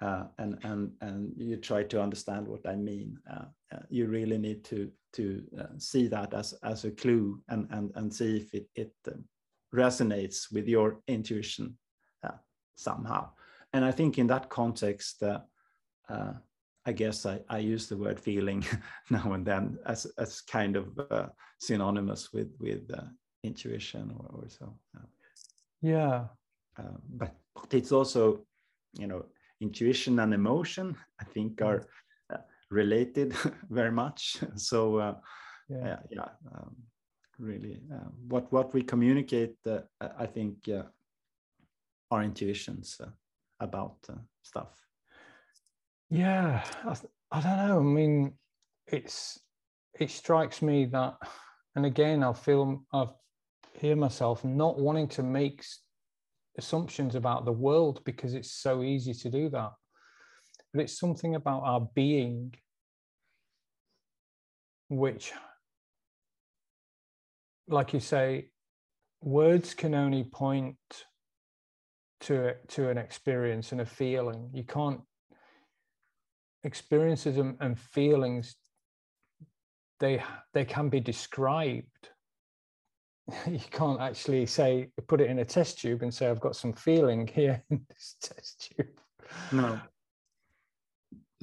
uh, 0.00 0.24
and 0.38 0.58
and 0.62 0.92
and 1.00 1.32
you 1.36 1.56
try 1.56 1.82
to 1.82 2.00
understand 2.00 2.46
what 2.48 2.66
I 2.66 2.74
mean. 2.74 3.18
Uh, 3.30 3.44
uh, 3.72 3.82
you 3.88 4.06
really 4.06 4.38
need 4.38 4.64
to 4.64 4.90
to 5.12 5.42
uh, 5.58 5.78
see 5.78 6.08
that 6.08 6.32
as 6.34 6.54
as 6.62 6.84
a 6.84 6.90
clue 6.90 7.40
and 7.48 7.66
and 7.70 7.92
and 7.94 8.12
see 8.12 8.36
if 8.38 8.54
it 8.54 8.68
it 8.74 8.92
resonates 9.74 10.52
with 10.52 10.66
your 10.66 11.00
intuition 11.06 11.76
uh, 12.24 12.38
somehow. 12.76 13.30
And 13.72 13.84
I 13.84 13.92
think 13.92 14.18
in 14.18 14.26
that 14.28 14.48
context, 14.48 15.22
uh, 15.22 15.40
I 16.86 16.92
guess 16.92 17.26
I, 17.26 17.40
I 17.48 17.58
use 17.58 17.88
the 17.88 17.96
word 17.96 18.18
feeling 18.18 18.64
now 19.10 19.32
and 19.32 19.46
then 19.46 19.78
as 19.86 20.06
as 20.18 20.40
kind 20.40 20.76
of 20.76 20.98
synonymous 21.58 22.32
with 22.32 22.50
with 22.58 22.90
intuition 23.42 24.14
or, 24.18 24.42
or 24.42 24.48
so. 24.48 24.74
yeah. 25.82 26.24
but, 27.16 27.34
but 27.54 27.74
it's 27.74 27.92
also, 27.92 28.44
you 28.98 29.06
know, 29.06 29.24
intuition 29.60 30.18
and 30.20 30.34
emotion, 30.34 30.96
I 31.20 31.24
think, 31.24 31.56
mm. 31.56 31.66
are 31.66 31.88
uh, 32.32 32.38
related 32.70 33.34
very 33.70 33.92
much. 33.92 34.38
So, 34.56 34.96
uh, 34.96 35.14
yeah, 35.68 35.96
yeah 36.10 36.28
um, 36.54 36.74
really, 37.38 37.80
uh, 37.92 38.08
what 38.28 38.52
what 38.52 38.74
we 38.74 38.82
communicate, 38.82 39.56
uh, 39.66 39.80
I 40.18 40.26
think, 40.26 40.68
uh, 40.68 40.82
are 42.10 42.22
intuitions 42.22 43.00
uh, 43.00 43.10
about 43.60 43.98
stuff. 44.42 44.89
Yeah, 46.10 46.64
I, 46.84 46.96
I 47.30 47.40
don't 47.40 47.68
know. 47.68 47.78
I 47.78 47.82
mean, 47.82 48.32
it's 48.86 49.38
it 49.98 50.10
strikes 50.10 50.60
me 50.62 50.86
that, 50.86 51.16
and 51.76 51.86
again, 51.86 52.22
I 52.24 52.32
feel 52.32 52.84
I 52.92 53.06
hear 53.74 53.96
myself 53.96 54.44
not 54.44 54.78
wanting 54.78 55.08
to 55.08 55.22
make 55.22 55.64
assumptions 56.58 57.14
about 57.14 57.44
the 57.44 57.52
world 57.52 58.02
because 58.04 58.34
it's 58.34 58.50
so 58.50 58.82
easy 58.82 59.14
to 59.14 59.30
do 59.30 59.48
that. 59.50 59.70
But 60.74 60.82
it's 60.82 60.98
something 60.98 61.34
about 61.36 61.62
our 61.62 61.88
being 61.94 62.54
which, 64.88 65.32
like 67.68 67.92
you 67.92 68.00
say, 68.00 68.50
words 69.22 69.74
can 69.74 69.94
only 69.94 70.24
point 70.24 70.76
to 72.20 72.48
it 72.48 72.68
to 72.68 72.88
an 72.90 72.98
experience 72.98 73.72
and 73.72 73.80
a 73.80 73.86
feeling. 73.86 74.50
You 74.52 74.64
can't 74.64 75.00
experiences 76.64 77.38
and, 77.38 77.56
and 77.60 77.78
feelings 77.78 78.56
they 79.98 80.22
they 80.52 80.64
can 80.64 80.88
be 80.88 81.00
described 81.00 82.10
you 83.46 83.60
can't 83.70 84.00
actually 84.00 84.46
say 84.46 84.88
put 85.06 85.20
it 85.20 85.30
in 85.30 85.38
a 85.38 85.44
test 85.44 85.78
tube 85.78 86.02
and 86.02 86.12
say 86.12 86.28
I've 86.28 86.40
got 86.40 86.56
some 86.56 86.72
feeling 86.72 87.26
here 87.26 87.62
in 87.70 87.80
this 87.88 88.16
test 88.22 88.72
tube. 88.76 89.00
No. 89.52 89.80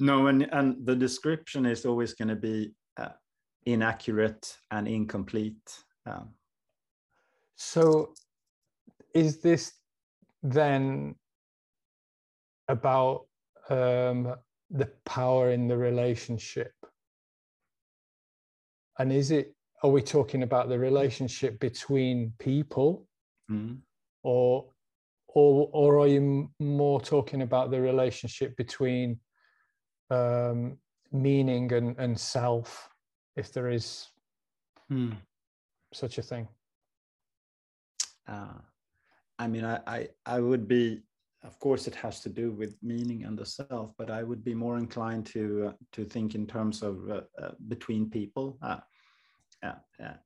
No, 0.00 0.28
and 0.28 0.48
and 0.52 0.86
the 0.86 0.94
description 0.94 1.66
is 1.66 1.84
always 1.84 2.14
going 2.14 2.28
to 2.28 2.36
be 2.36 2.72
uh, 2.96 3.08
inaccurate 3.66 4.56
and 4.70 4.86
incomplete. 4.86 5.82
Um, 6.06 6.30
so, 7.56 8.14
is 9.12 9.38
this 9.38 9.72
then 10.44 11.16
about 12.68 13.26
um, 13.70 14.36
the 14.70 14.90
power 15.04 15.50
in 15.50 15.68
the 15.68 15.76
relationship? 15.76 16.72
And 18.98 19.12
is 19.12 19.30
it 19.30 19.54
are 19.82 19.90
we 19.90 20.02
talking 20.02 20.42
about 20.42 20.68
the 20.68 20.78
relationship 20.78 21.60
between 21.60 22.32
people 22.38 23.06
mm. 23.50 23.78
or 24.22 24.66
or 25.28 25.68
or 25.72 26.00
are 26.00 26.06
you 26.06 26.50
more 26.58 27.00
talking 27.00 27.42
about 27.42 27.70
the 27.70 27.80
relationship 27.80 28.56
between 28.56 29.18
um, 30.10 30.78
meaning 31.12 31.72
and, 31.72 31.96
and 31.98 32.18
self 32.18 32.88
if 33.36 33.52
there 33.52 33.70
is 33.70 34.08
mm. 34.90 35.14
such 35.92 36.18
a 36.18 36.22
thing 36.22 36.48
uh, 38.26 38.58
i 39.38 39.46
mean 39.46 39.64
I, 39.64 39.80
I 39.86 40.08
i 40.26 40.40
would 40.40 40.66
be 40.66 41.02
of 41.44 41.58
course 41.58 41.86
it 41.86 41.94
has 41.94 42.20
to 42.20 42.28
do 42.28 42.50
with 42.50 42.74
meaning 42.82 43.24
and 43.24 43.38
the 43.38 43.46
self 43.46 43.92
but 43.96 44.10
i 44.10 44.22
would 44.22 44.42
be 44.42 44.54
more 44.54 44.76
inclined 44.76 45.24
to 45.24 45.68
uh, 45.68 45.72
to 45.92 46.04
think 46.04 46.34
in 46.34 46.46
terms 46.46 46.82
of 46.82 47.08
uh, 47.10 47.20
uh 47.40 47.52
between 47.68 48.10
people 48.10 48.58
uh, 48.62 48.78
uh, 49.62 49.72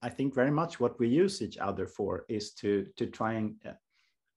I 0.02 0.08
think 0.10 0.34
very 0.34 0.50
much 0.50 0.78
what 0.78 0.98
we 0.98 1.08
use 1.08 1.40
each 1.40 1.56
other 1.58 1.86
for 1.86 2.24
is 2.28 2.52
to 2.54 2.86
to 2.96 3.06
try 3.06 3.34
and 3.34 3.54
uh, 3.66 3.72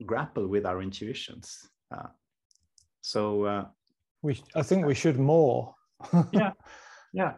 grapple 0.06 0.48
with 0.48 0.66
our 0.66 0.82
intuitions. 0.82 1.70
Uh, 1.92 2.08
so 3.02 3.44
uh, 3.44 3.66
we, 4.22 4.42
I 4.56 4.64
think 4.64 4.86
we 4.86 4.96
should 4.96 5.20
more. 5.20 5.76
yeah, 6.32 6.52
yeah, 7.14 7.34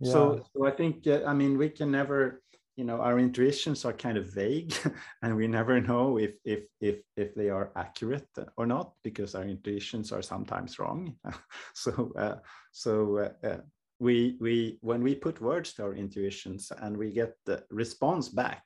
yeah. 0.00 0.12
So, 0.12 0.44
so 0.52 0.66
I 0.66 0.70
think 0.70 1.06
uh, 1.06 1.22
I 1.26 1.34
mean 1.34 1.58
we 1.58 1.68
can 1.68 1.90
never, 1.90 2.42
you 2.76 2.84
know, 2.84 3.00
our 3.00 3.18
intuitions 3.18 3.84
are 3.84 3.92
kind 3.92 4.16
of 4.16 4.32
vague, 4.32 4.74
and 5.22 5.36
we 5.36 5.46
never 5.46 5.80
know 5.80 6.18
if 6.18 6.32
if 6.44 6.64
if 6.80 6.96
if 7.16 7.34
they 7.34 7.50
are 7.50 7.72
accurate 7.76 8.28
or 8.56 8.66
not 8.66 8.92
because 9.02 9.34
our 9.34 9.44
intuitions 9.44 10.12
are 10.12 10.22
sometimes 10.22 10.78
wrong. 10.78 11.16
so 11.74 12.12
uh, 12.16 12.36
so 12.72 13.30
uh, 13.44 13.58
we 13.98 14.36
we 14.40 14.78
when 14.80 15.02
we 15.02 15.14
put 15.14 15.40
words 15.40 15.74
to 15.74 15.82
our 15.82 15.94
intuitions 15.94 16.72
and 16.80 16.96
we 16.96 17.12
get 17.12 17.34
the 17.44 17.62
response 17.70 18.28
back 18.28 18.64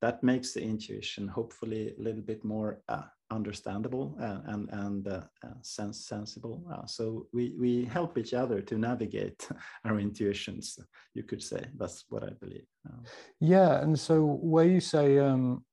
that 0.00 0.22
makes 0.22 0.52
the 0.52 0.62
intuition 0.62 1.26
hopefully 1.26 1.94
a 1.98 2.02
little 2.02 2.22
bit 2.22 2.44
more 2.44 2.80
uh, 2.88 3.02
understandable 3.30 4.16
uh, 4.20 4.40
and 4.46 4.68
and 4.72 5.08
uh, 5.08 5.20
uh 5.44 5.48
sense 5.62 6.06
sensible. 6.06 6.62
So 6.86 7.26
we 7.32 7.54
we 7.58 7.84
help 7.84 8.16
each 8.18 8.34
other 8.34 8.60
to 8.62 8.78
navigate 8.78 9.48
our 9.84 9.98
intuitions 9.98 10.78
you 11.14 11.22
could 11.22 11.42
say. 11.42 11.64
That's 11.76 12.04
what 12.08 12.24
i 12.24 12.30
believe 12.40 12.66
um, 12.86 13.04
yeah 13.40 13.80
and 13.82 13.98
so 13.98 14.24
where 14.24 14.64
you 14.64 14.80
say 14.80 15.18
um, 15.18 15.64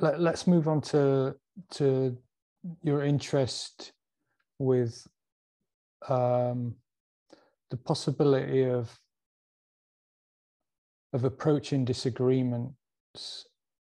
let, 0.00 0.20
let's 0.20 0.46
move 0.46 0.68
on 0.68 0.80
to 0.80 1.34
to 1.72 2.16
your 2.82 3.02
interest 3.02 3.92
with 4.58 5.06
um, 6.08 6.74
the 7.70 7.76
possibility 7.76 8.64
of 8.64 8.98
of 11.12 11.24
approaching 11.24 11.84
disagreements 11.84 13.46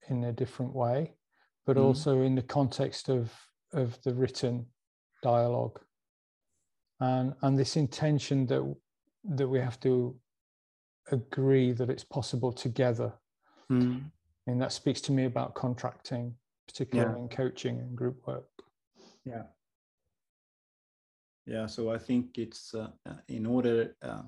in 0.08 0.24
a 0.24 0.32
different 0.32 0.74
way, 0.74 1.14
but 1.70 1.78
mm. 1.78 1.84
also 1.84 2.24
in 2.24 2.34
the 2.34 2.42
context 2.42 3.10
of 3.10 3.32
of 3.74 4.02
the 4.02 4.12
written 4.12 4.66
dialogue, 5.22 5.80
and 7.00 7.36
and 7.44 7.60
this 7.60 7.76
intention 7.76 8.48
that 8.48 8.76
that 9.36 9.48
we 9.48 9.60
have 9.60 9.80
to 9.80 10.16
agree 11.12 11.72
that 11.72 11.92
it's 11.92 12.04
possible 12.04 12.52
together. 12.52 13.14
Mm. 13.72 14.10
And 14.48 14.60
that 14.60 14.72
speaks 14.72 15.00
to 15.02 15.12
me 15.12 15.26
about 15.26 15.54
contracting, 15.54 16.34
particularly 16.68 17.14
yeah. 17.14 17.22
in 17.22 17.30
coaching 17.30 17.78
and 17.78 17.96
group 17.96 18.26
work. 18.26 18.50
Yeah. 19.24 19.44
Yeah, 21.46 21.68
so 21.68 21.92
I 21.92 22.00
think 22.00 22.40
it's 22.40 22.74
uh, 22.74 22.90
uh, 23.08 23.22
in 23.28 23.46
order 23.46 23.96
uh, 24.02 24.24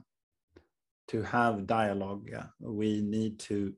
to 1.12 1.22
have 1.24 1.68
dialogue, 1.68 2.30
uh, 2.34 2.44
we 2.60 3.02
need 3.02 3.40
to 3.40 3.74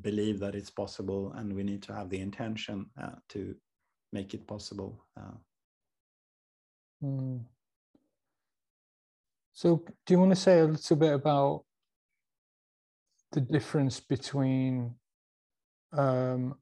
believe 0.00 0.38
that 0.40 0.54
it's 0.54 0.70
possible 0.70 1.32
and 1.36 1.52
we 1.52 1.62
need 1.62 1.82
to 1.82 1.94
have 1.94 2.10
the 2.10 2.20
intention 2.20 2.86
uh, 3.00 3.16
to 3.30 3.54
make 4.12 4.34
it 4.34 4.46
possible. 4.46 5.04
Uh, 5.18 5.36
Mm. 7.02 7.40
So, 9.52 9.84
do 10.06 10.14
you 10.14 10.18
want 10.18 10.30
to 10.30 10.36
say 10.36 10.60
a 10.60 10.64
little 10.64 10.96
bit 10.96 11.12
about 11.12 11.64
the 13.32 13.40
difference 13.40 14.00
between 14.00 14.94
um, 15.92 16.54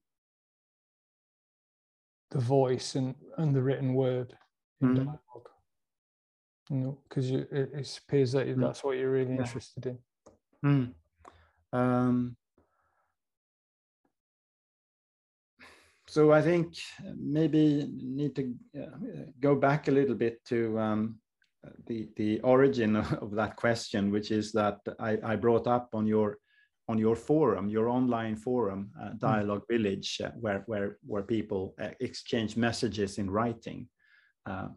the 2.31 2.39
voice 2.39 2.95
and, 2.95 3.15
and 3.37 3.55
the 3.55 3.63
written 3.63 3.95
word 3.95 4.37
in 4.81 4.89
mm. 4.89 4.97
dialogue? 4.97 6.97
Because 7.09 7.31
it, 7.31 7.49
it, 7.53 7.99
appears 7.99 8.33
that 8.33 8.47
mm. 8.47 8.61
that's 8.61 8.83
what 8.83 8.97
you're 8.97 9.11
really 9.11 9.35
yeah. 9.35 9.43
interested 9.43 9.87
in. 9.87 9.99
Mm. 10.65 10.93
Um, 11.73 12.37
so 16.09 16.33
I 16.33 16.43
think 16.43 16.75
maybe 17.17 17.89
need 17.95 18.35
to 18.37 18.55
uh, 18.79 18.97
go 19.41 19.55
back 19.55 19.89
a 19.89 19.93
little 19.93 20.17
bit 20.17 20.45
to 20.47 20.79
um, 20.79 21.21
the 21.87 22.09
the 22.17 22.41
origin 22.41 22.97
of 23.25 23.31
that 23.33 23.57
question, 23.57 24.11
which 24.11 24.31
is 24.31 24.53
that 24.53 24.79
I, 24.99 25.19
I 25.23 25.37
brought 25.37 25.67
up 25.67 25.91
on 25.95 26.07
your 26.07 26.39
on 26.89 26.99
your 26.99 27.15
forum, 27.15 27.69
your 27.69 27.89
online 27.89 28.35
forum, 28.35 28.91
uh, 29.01 29.11
hmm. 29.11 29.19
Dialogue 29.19 29.63
mm. 29.63 29.77
Village, 29.77 30.21
uh, 30.25 30.31
where 30.41 30.65
where 30.67 30.99
where 31.07 31.23
people 31.23 31.75
uh, 31.81 31.91
exchange 32.01 32.57
messages 32.57 33.19
in 33.19 33.31
writing. 33.31 33.89
Uh, 34.45 34.69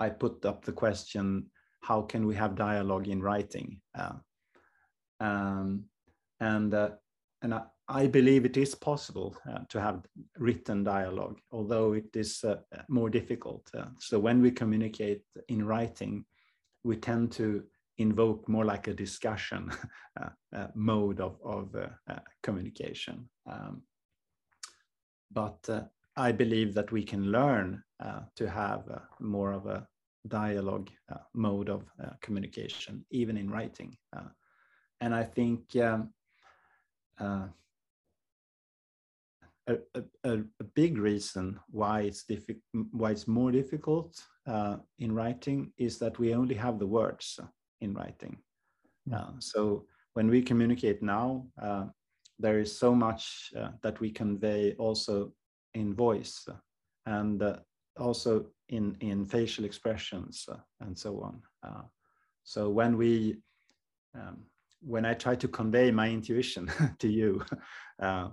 I 0.00 0.08
put 0.08 0.44
up 0.44 0.64
the 0.64 0.72
question: 0.72 1.50
How 1.80 2.02
can 2.02 2.26
we 2.26 2.34
have 2.34 2.56
dialogue 2.56 3.06
in 3.08 3.22
writing? 3.22 3.80
Uh, 5.20 5.24
um, 5.24 5.84
and 6.40 6.74
uh, 6.74 6.90
and 7.42 7.54
I, 7.54 7.62
I, 7.88 8.06
believe 8.06 8.44
it 8.44 8.56
is 8.56 8.74
possible 8.74 9.36
to 9.68 9.80
have 9.80 10.02
written 10.38 10.84
dialogue, 10.84 11.38
although 11.52 11.92
it 11.92 12.14
is 12.14 12.44
more 12.88 13.10
difficult. 13.10 13.70
so 13.98 14.18
when 14.18 14.40
we 14.40 14.50
communicate 14.50 15.22
in 15.48 15.64
writing, 15.64 16.24
we 16.82 16.96
tend 16.96 17.32
to 17.32 17.64
invoke 17.98 18.48
more 18.48 18.64
like 18.64 18.88
a 18.88 18.94
discussion 18.94 19.70
uh, 20.20 20.28
uh, 20.54 20.66
mode 20.74 21.20
of, 21.20 21.36
of 21.44 21.74
uh, 21.74 21.88
uh 22.08 22.18
communication. 22.42 23.28
Um, 23.50 23.82
but 25.32 25.58
uh, 25.68 25.82
I 26.16 26.32
believe 26.32 26.74
that 26.74 26.92
we 26.92 27.02
can 27.02 27.30
learn 27.30 27.82
uh, 28.00 28.20
to 28.36 28.48
have 28.48 28.84
more 29.20 29.52
of 29.52 29.66
a 29.66 29.86
dialogue 30.28 30.90
mode 31.34 31.68
of 31.68 31.84
communication, 32.22 33.04
even 33.10 33.36
in 33.36 33.50
writing. 33.50 33.96
And 35.04 35.14
I 35.14 35.24
think 35.24 35.60
um, 35.76 36.10
a, 39.66 39.76
a, 40.24 40.38
a, 40.60 40.64
big 40.74 40.98
reason 40.98 41.58
why 41.70 42.00
it's 42.02 42.24
why 42.90 43.10
it's 43.10 43.28
more 43.28 43.50
difficult 43.50 44.22
uh, 44.46 44.76
in 44.98 45.14
writing 45.14 45.72
is 45.78 45.98
that 45.98 46.18
we 46.18 46.34
only 46.34 46.54
have 46.54 46.78
the 46.78 46.86
words 46.86 47.40
in 47.80 47.94
writing. 47.94 48.36
Uh, 49.12 49.32
so 49.38 49.86
when 50.14 50.28
we 50.28 50.42
communicate 50.42 51.02
now, 51.02 51.46
uh, 51.60 51.86
there 52.38 52.58
is 52.58 52.76
so 52.76 52.94
much 52.94 53.52
uh, 53.58 53.70
that 53.82 54.00
we 54.00 54.10
convey 54.10 54.74
also 54.78 55.32
in 55.74 55.94
voice 55.94 56.46
and 57.06 57.42
uh, 57.42 57.56
also 57.98 58.46
in, 58.68 58.96
in 59.00 59.24
facial 59.26 59.64
expressions 59.64 60.46
uh, 60.50 60.56
and 60.80 60.98
so 60.98 61.20
on. 61.20 61.42
Uh, 61.62 61.82
so 62.42 62.68
when 62.70 62.96
we, 62.96 63.38
um, 64.14 64.38
when 64.86 65.04
I 65.04 65.14
try 65.14 65.34
to 65.36 65.48
convey 65.48 65.90
my 65.90 66.08
intuition 66.08 66.70
to 66.98 67.08
you, 67.08 67.42
uh, 68.02 68.28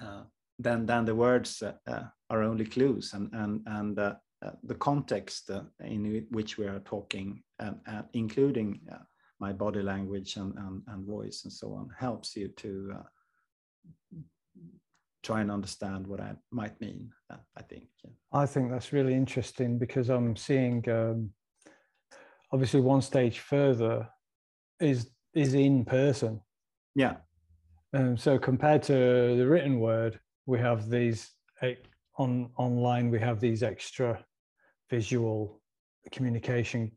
uh, 0.00 0.22
then 0.58 0.86
then 0.86 1.04
the 1.04 1.14
words 1.14 1.62
uh, 1.62 2.02
are 2.28 2.42
only 2.42 2.64
clues 2.64 3.14
and 3.14 3.30
and 3.32 3.62
and 3.66 3.98
uh, 3.98 4.14
the 4.64 4.74
context 4.74 5.50
uh, 5.50 5.62
in 5.80 6.26
which 6.30 6.58
we 6.58 6.66
are 6.66 6.80
talking, 6.80 7.42
and 7.58 7.78
including 8.14 8.80
uh, 8.90 8.96
my 9.38 9.52
body 9.52 9.82
language 9.82 10.36
and, 10.36 10.54
and, 10.58 10.82
and, 10.88 11.06
voice 11.06 11.42
and 11.44 11.52
so 11.52 11.72
on, 11.72 11.88
helps 11.98 12.36
you 12.36 12.48
to 12.48 12.94
try 15.22 15.40
and 15.40 15.50
understand 15.50 16.06
what 16.06 16.20
I 16.20 16.34
might 16.50 16.78
mean. 16.80 17.10
I 17.30 17.62
think. 17.62 17.88
Yeah. 18.02 18.10
I 18.32 18.46
think 18.46 18.70
that's 18.70 18.92
really 18.92 19.14
interesting 19.14 19.78
because 19.78 20.08
I'm 20.08 20.36
seeing 20.36 20.88
um, 20.90 21.30
obviously 22.52 22.80
one 22.80 23.02
stage 23.02 23.40
further 23.40 24.08
is 24.80 25.10
is 25.34 25.54
in 25.54 25.84
person. 25.84 26.40
Yeah. 26.94 27.16
Um, 27.92 28.16
so 28.16 28.38
compared 28.38 28.82
to 28.84 28.92
the 29.36 29.46
written 29.46 29.80
word, 29.80 30.20
we 30.46 30.58
have 30.58 30.88
these 30.88 31.30
on 32.18 32.50
online. 32.56 33.10
We 33.10 33.20
have 33.20 33.40
these 33.40 33.62
extra 33.62 34.24
visual 34.90 35.60
communication 36.10 36.92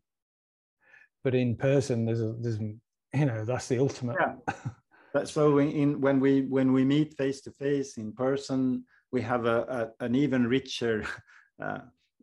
but 1.24 1.34
in 1.34 1.56
person 1.56 2.06
there's 2.06 2.22
a 2.22 2.36
there's 2.40 2.60
you 2.60 3.26
know 3.26 3.46
that's 3.46 3.68
the 3.68 3.80
ultimate 3.80 4.18
yeah. 4.20 5.24
so 5.24 5.60
in 5.60 6.00
when 6.02 6.20
we 6.20 6.42
when 6.42 6.74
we 6.74 6.84
meet 6.84 7.16
face 7.18 7.42
to 7.42 7.52
face 7.52 7.98
in 7.98 8.12
person 8.14 8.84
we 9.12 9.22
have 9.22 9.46
a, 9.46 9.92
a 10.00 10.06
an 10.06 10.16
even 10.16 10.46
richer 10.46 11.06
uh, 11.64 11.80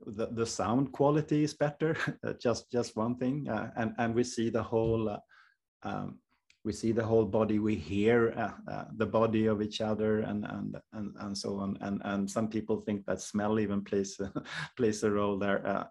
the, 0.06 0.28
the 0.32 0.46
sound 0.46 0.90
quality 0.92 1.44
is 1.44 1.54
better 1.54 1.96
just 2.40 2.70
just 2.70 2.96
one 2.96 3.16
thing 3.16 3.48
uh, 3.48 3.70
and 3.76 3.92
and 3.98 4.14
we 4.14 4.24
see 4.24 4.50
the 4.50 4.62
whole 4.62 5.08
uh, 5.08 5.18
um, 5.82 6.18
we 6.64 6.72
see 6.72 6.92
the 6.92 7.04
whole 7.04 7.24
body 7.24 7.58
we 7.58 7.74
hear 7.74 8.34
uh, 8.36 8.70
uh, 8.70 8.84
the 8.96 9.06
body 9.06 9.46
of 9.46 9.62
each 9.62 9.80
other 9.80 10.20
and 10.20 10.44
and 10.44 10.76
and, 10.92 11.14
and 11.20 11.36
so 11.36 11.56
on. 11.56 11.78
And 11.80 12.02
and 12.04 12.30
some 12.30 12.48
people 12.48 12.80
think 12.80 13.06
that 13.06 13.20
smell 13.20 13.58
even 13.58 13.82
plays 13.82 14.20
plays 14.76 15.02
a 15.02 15.10
role 15.10 15.38
there 15.38 15.66
uh, 15.66 15.84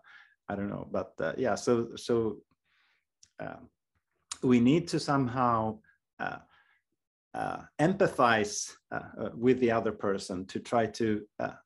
i 0.50 0.56
don't 0.56 0.70
know 0.70 0.88
but 0.92 1.14
uh, 1.22 1.34
yeah 1.38 1.56
so 1.56 1.90
so 1.96 2.38
um, 3.40 3.70
we 4.44 4.60
need 4.60 4.88
to 4.88 5.00
somehow 5.00 5.80
uh, 6.20 6.40
uh, 7.34 7.60
empathize 7.80 8.72
with 9.36 9.60
the 9.60 9.72
other 9.72 9.92
person 9.92 10.46
to 10.48 10.60
try 10.60 10.86
to 10.86 11.22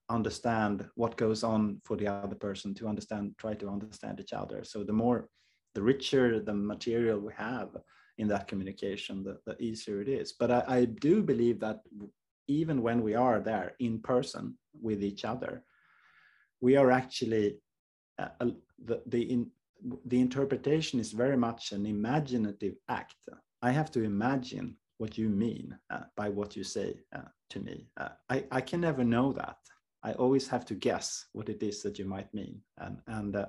understand 0.09 0.85
what 0.95 1.15
goes 1.15 1.43
on 1.43 1.79
for 1.83 1.95
the 1.95 2.07
other 2.07 2.35
person 2.35 2.73
to 2.73 2.87
understand 2.87 3.33
try 3.37 3.53
to 3.53 3.69
understand 3.69 4.19
each 4.19 4.33
other. 4.33 4.63
So 4.63 4.83
the 4.83 4.93
more 4.93 5.29
the 5.73 5.81
richer 5.81 6.39
the 6.39 6.53
material 6.53 7.19
we 7.19 7.33
have 7.37 7.69
in 8.17 8.27
that 8.27 8.47
communication, 8.47 9.23
the, 9.23 9.39
the 9.45 9.61
easier 9.61 10.01
it 10.01 10.07
is. 10.07 10.33
But 10.33 10.51
I, 10.51 10.63
I 10.67 10.85
do 10.85 11.23
believe 11.23 11.59
that 11.59 11.79
even 12.47 12.81
when 12.81 13.01
we 13.01 13.15
are 13.15 13.39
there 13.39 13.73
in 13.79 13.99
person 13.99 14.57
with 14.81 15.03
each 15.03 15.25
other, 15.25 15.63
we 16.61 16.75
are 16.75 16.91
actually 16.91 17.57
uh, 18.19 18.29
the 18.83 19.01
the, 19.07 19.21
in, 19.21 19.51
the 20.05 20.19
interpretation 20.19 20.99
is 20.99 21.11
very 21.11 21.37
much 21.37 21.71
an 21.71 21.85
imaginative 21.85 22.75
act. 22.89 23.15
I 23.61 23.71
have 23.71 23.91
to 23.91 24.03
imagine 24.03 24.75
what 24.97 25.17
you 25.17 25.29
mean 25.29 25.77
uh, 25.89 26.03
by 26.15 26.29
what 26.29 26.55
you 26.55 26.63
say 26.63 26.99
uh, 27.15 27.29
to 27.49 27.59
me. 27.59 27.89
Uh, 27.97 28.09
I, 28.29 28.45
I 28.51 28.61
can 28.61 28.81
never 28.81 29.03
know 29.03 29.33
that. 29.33 29.57
I 30.03 30.13
always 30.13 30.47
have 30.49 30.65
to 30.65 30.75
guess 30.75 31.25
what 31.33 31.49
it 31.49 31.63
is 31.63 31.81
that 31.83 31.97
you 31.97 32.05
might 32.05 32.33
mean, 32.33 32.61
and 32.77 32.99
and 33.07 33.35
uh, 33.35 33.45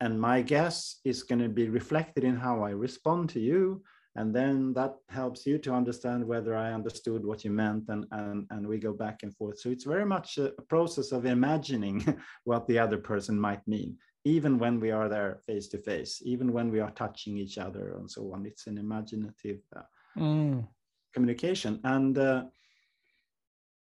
and 0.00 0.20
my 0.20 0.40
guess 0.42 0.96
is 1.04 1.22
going 1.22 1.40
to 1.40 1.48
be 1.48 1.68
reflected 1.68 2.24
in 2.24 2.36
how 2.36 2.62
I 2.62 2.70
respond 2.70 3.28
to 3.30 3.40
you. 3.40 3.82
And 4.16 4.34
then 4.34 4.72
that 4.74 4.96
helps 5.08 5.46
you 5.46 5.58
to 5.58 5.72
understand 5.72 6.26
whether 6.26 6.56
I 6.56 6.72
understood 6.72 7.24
what 7.24 7.44
you 7.44 7.50
meant, 7.52 7.84
and, 7.88 8.06
and, 8.10 8.46
and 8.50 8.66
we 8.66 8.78
go 8.78 8.92
back 8.92 9.22
and 9.22 9.34
forth. 9.36 9.60
So 9.60 9.68
it's 9.68 9.84
very 9.84 10.04
much 10.04 10.36
a, 10.38 10.50
process 10.68 11.12
of 11.12 11.26
imagining 11.26 12.18
what 12.44 12.66
the 12.66 12.78
other 12.78 12.98
person 12.98 13.38
might 13.38 13.66
mean, 13.68 13.96
even 14.24 14.58
when 14.58 14.80
we 14.80 14.90
are 14.90 15.08
there 15.08 15.40
face 15.46 15.68
to 15.68 15.78
face, 15.78 16.22
even 16.24 16.52
when 16.52 16.72
we 16.72 16.80
are 16.80 16.90
touching 16.90 17.36
each 17.36 17.56
other 17.56 17.94
and 17.98 18.10
so 18.10 18.32
on. 18.34 18.46
It's 18.46 18.66
an 18.66 18.78
imaginative 18.78 19.60
uh, 19.76 19.82
mm. 20.18 20.66
communication. 21.14 21.78
And 21.84 22.18
uh, 22.18 22.44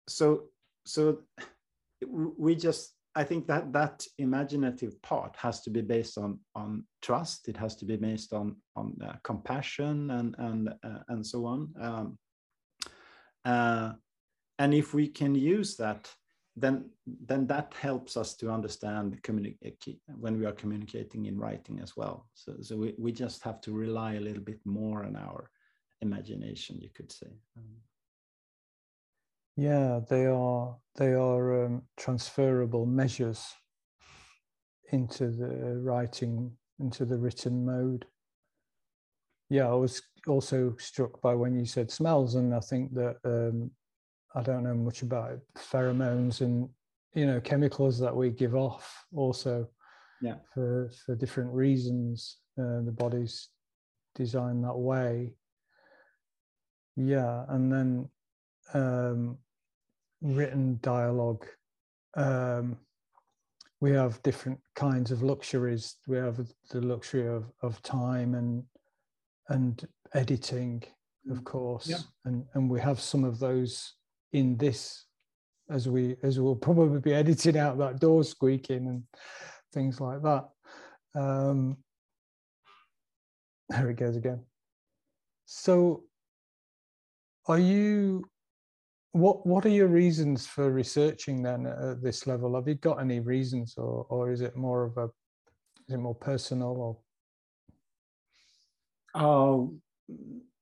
so, 0.08 0.44
so 0.86 1.24
we 2.08 2.56
just 2.56 2.94
I 3.20 3.26
think 3.26 3.48
that 3.48 3.74
that 3.74 4.08
imaginative 4.18 5.02
part 5.02 5.36
has 5.36 5.60
to 5.64 5.70
be 5.70 5.82
based 5.82 6.18
on 6.18 6.40
on 6.56 6.86
trust. 7.02 7.50
It 7.50 7.58
has 7.58 7.76
to 7.76 7.86
be 7.86 7.98
based 7.98 8.32
on 8.32 8.56
on 8.78 8.98
uh, 9.04 9.16
compassion 9.24 10.12
and 10.12 10.36
and 10.38 10.70
uh, 10.90 11.04
and 11.10 11.26
so 11.26 11.46
on. 11.46 11.60
Um, 11.82 12.18
uh, 13.44 13.92
and 14.58 14.74
if 14.74 14.94
we 14.94 15.10
can 15.10 15.36
use 15.36 15.76
that, 15.76 16.10
then 16.56 16.90
then 17.28 17.46
that 17.48 17.74
helps 17.74 18.16
us 18.16 18.36
to 18.38 18.52
understand 18.52 19.20
when 20.24 20.40
we 20.40 20.46
are 20.46 20.62
communicating 20.62 21.26
in 21.26 21.38
writing 21.38 21.82
as 21.82 21.98
well. 21.98 22.26
So 22.34 22.52
so 22.62 22.78
we, 22.78 22.96
we 22.98 23.12
just 23.12 23.44
have 23.44 23.60
to 23.62 23.74
rely 23.74 24.14
a 24.14 24.26
little 24.28 24.44
bit 24.44 24.62
more 24.66 25.04
on 25.04 25.18
our 25.18 25.50
imagination, 26.02 26.80
you 26.80 26.90
could 26.96 27.12
say. 27.12 27.32
Um, 27.58 27.82
yeah, 29.60 30.00
they 30.10 30.26
are 30.26 30.78
they 30.96 31.14
are 31.14 31.66
um, 31.66 31.82
transferable 31.98 32.86
measures 32.86 33.46
into 34.92 35.30
the 35.32 35.80
writing 35.82 36.52
into 36.80 37.04
the 37.06 37.18
written 37.18 37.66
mode. 37.66 38.06
Yeah, 39.50 39.68
I 39.68 39.74
was 39.74 40.02
also 40.28 40.76
struck 40.80 41.22
by 41.22 41.36
when 41.36 41.58
you 41.60 41.66
said 41.66 41.92
smells, 41.92 42.36
and 42.36 42.56
I 42.56 42.62
think 42.62 42.94
that 42.94 43.18
um, 43.26 43.72
I 44.34 44.42
don't 44.44 44.64
know 44.64 44.76
much 44.76 45.02
about 45.02 45.40
pheromones 45.58 46.40
and 46.40 46.70
you 47.14 47.26
know 47.26 47.42
chemicals 47.42 48.00
that 48.00 48.16
we 48.16 48.30
give 48.30 48.56
off 48.56 49.04
also 49.14 49.68
yeah 50.22 50.36
for 50.54 50.92
for 51.06 51.16
different 51.16 51.52
reasons 51.52 52.38
uh, 52.60 52.82
the 52.86 52.94
body's 52.96 53.50
designed 54.14 54.64
that 54.64 54.78
way 54.78 55.34
yeah 56.96 57.46
and 57.50 57.72
then 57.74 58.10
um, 58.74 59.38
written 60.22 60.80
dialogue. 60.82 61.46
Um, 62.16 62.78
we 63.82 63.92
have 63.92 64.22
different 64.24 64.60
kinds 64.76 65.12
of 65.12 65.24
luxuries. 65.24 65.96
We 66.08 66.18
have 66.18 66.38
the 66.70 66.82
luxury 66.82 67.28
of, 67.28 67.46
of 67.62 67.82
time 67.82 68.36
and 68.36 68.64
and 69.50 69.88
editing 70.14 70.84
of 71.30 71.40
Mm. 71.40 71.44
course. 71.44 71.88
Yeah. 71.88 71.98
and 72.26 72.46
and 72.54 72.70
we 72.70 72.80
have 72.80 73.00
some 73.00 73.24
of 73.24 73.40
those 73.40 73.94
in 74.34 74.58
this 74.58 75.06
as 75.70 75.88
we 75.88 76.16
as 76.24 76.40
we'll 76.40 76.56
probably 76.56 77.00
be 77.00 77.14
editing 77.14 77.58
out 77.58 77.78
that 77.78 78.00
door 78.00 78.24
squeaking 78.24 78.88
and 78.88 79.04
things 79.74 80.00
like 80.02 80.22
that. 80.24 80.50
Um 81.16 81.78
there 83.70 83.90
it 83.90 83.96
goes 83.98 84.16
again. 84.16 84.44
So 85.46 86.04
are 87.48 87.60
you 87.60 88.24
what 89.12 89.46
what 89.46 89.66
are 89.66 89.70
your 89.70 89.88
reasons 89.88 90.46
for 90.46 90.72
researching 90.72 91.42
then 91.42 91.66
at 91.66 92.02
this 92.04 92.28
level? 92.28 92.56
Have 92.56 92.68
you 92.68 92.76
got 92.76 93.02
any 93.02 93.20
reasons 93.20 93.76
or 93.78 94.06
or 94.10 94.32
is 94.32 94.42
it 94.42 94.56
more 94.56 94.84
of 94.84 94.98
a 94.98 95.06
is 95.88 95.96
it 95.96 95.98
more 95.98 96.16
personal 96.16 96.70
or? 96.78 96.98
Oh 99.16 99.74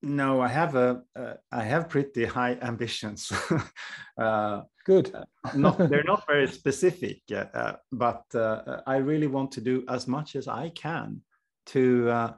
no, 0.02 0.42
I 0.42 0.48
have 0.48 0.76
a 0.76 1.02
uh, 1.16 1.34
I 1.52 1.64
have 1.64 1.90
pretty 1.90 2.26
high 2.26 2.54
ambitions. 2.62 3.32
uh, 4.18 4.62
good. 4.86 5.14
not 5.54 5.78
they're 5.90 6.04
not 6.04 6.26
very 6.28 6.48
specific, 6.48 7.22
uh, 7.32 7.46
uh, 7.54 7.76
but 7.92 8.24
uh, 8.34 8.82
I 8.88 8.98
really 8.98 9.28
want 9.28 9.52
to 9.54 9.62
do 9.62 9.84
as 9.90 10.08
much 10.08 10.36
as 10.36 10.48
I 10.48 10.70
can 10.70 11.22
to 11.68 12.34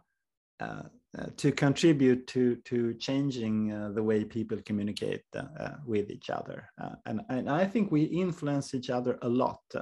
uh, 1.17 1.26
to 1.38 1.52
contribute 1.52 2.28
to 2.28 2.56
to 2.58 2.93
changing 2.95 3.74
uh, 3.74 3.89
the 3.89 4.04
way 4.04 4.24
people 4.24 4.58
communicate 4.63 5.24
uh, 5.36 5.72
with 5.86 6.12
each 6.12 6.30
other, 6.30 6.69
uh, 6.82 6.95
and 7.08 7.22
and 7.30 7.50
I 7.50 7.65
think 7.65 7.91
we 7.91 8.04
influence 8.04 8.76
each 8.76 8.89
other 8.89 9.17
a 9.22 9.30
lot. 9.30 9.62
uh, 9.76 9.82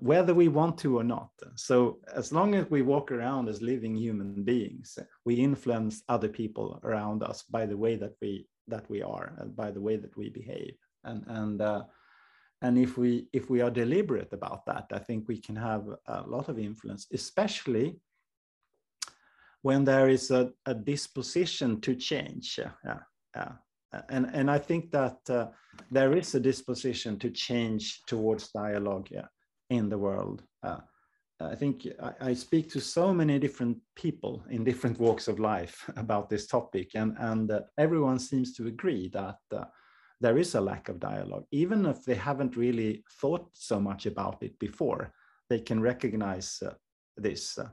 whether 0.00 0.34
we 0.34 0.48
want 0.48 0.76
to 0.76 0.98
or 0.98 1.04
not. 1.04 1.30
So, 1.56 2.00
as 2.14 2.30
long 2.30 2.54
as 2.54 2.66
we 2.68 2.82
walk 2.82 3.10
around 3.10 3.48
as 3.48 3.62
living 3.62 3.96
human 3.96 4.44
beings, 4.44 4.98
we 5.24 5.34
influence 5.36 6.02
other 6.10 6.28
people 6.28 6.78
around 6.84 7.22
us 7.22 7.42
by 7.44 7.64
the 7.64 7.76
way 7.76 7.96
that 7.96 8.14
we 8.20 8.46
that 8.66 8.84
we 8.90 9.00
are, 9.02 9.32
and 9.38 9.56
by 9.56 9.70
the 9.70 9.80
way 9.80 9.96
that 9.96 10.14
we 10.14 10.28
behave, 10.28 10.76
and 11.04 11.24
and 11.28 11.62
and 12.60 12.78
if 12.78 12.98
we 12.98 13.28
if 13.32 13.48
we 13.50 13.60
are 13.60 13.70
deliberate 13.70 14.32
about 14.32 14.66
that, 14.66 14.86
I 14.92 14.98
think 14.98 15.28
we 15.28 15.38
can 15.38 15.56
have 15.56 15.84
a 16.06 16.22
lot 16.26 16.48
of 16.48 16.58
influence, 16.58 17.06
especially 17.12 17.96
when 19.62 19.84
there 19.84 20.08
is 20.08 20.30
a, 20.30 20.50
a 20.66 20.74
disposition 20.74 21.80
to 21.80 21.94
change. 21.94 22.58
Yeah, 22.84 22.98
yeah. 23.34 23.52
And 24.08 24.30
and 24.32 24.50
I 24.50 24.58
think 24.58 24.90
that 24.90 25.18
uh, 25.30 25.48
there 25.90 26.16
is 26.16 26.34
a 26.34 26.40
disposition 26.40 27.18
to 27.18 27.30
change 27.30 28.02
towards 28.06 28.50
dialogue. 28.52 29.08
Yeah 29.10 29.28
in 29.70 29.88
the 29.88 29.98
world. 29.98 30.42
Uh, 30.62 30.78
I 31.40 31.54
think 31.54 31.86
I, 32.02 32.30
I, 32.30 32.34
speak 32.34 32.68
to 32.70 32.80
so 32.80 33.14
many 33.14 33.38
different 33.38 33.78
people 33.94 34.42
in 34.50 34.64
different 34.64 34.98
walks 34.98 35.28
of 35.28 35.38
life 35.38 35.88
about 35.96 36.28
this 36.28 36.46
topic, 36.46 36.92
and, 36.94 37.16
and 37.18 37.50
uh, 37.50 37.60
everyone 37.78 38.18
seems 38.18 38.54
to 38.54 38.66
agree 38.66 39.08
that 39.10 39.38
uh, 39.54 39.64
there 40.20 40.38
is 40.38 40.56
a 40.56 40.60
lack 40.60 40.88
of 40.88 40.98
dialogue. 40.98 41.44
Even 41.52 41.86
if 41.86 42.04
they 42.04 42.16
haven't 42.16 42.56
really 42.56 43.04
thought 43.20 43.48
so 43.52 43.78
much 43.78 44.06
about 44.06 44.42
it 44.42 44.58
before, 44.58 45.12
they 45.48 45.60
can 45.60 45.80
recognize 45.80 46.60
uh, 46.66 46.72
this 47.16 47.56
uh, 47.56 47.68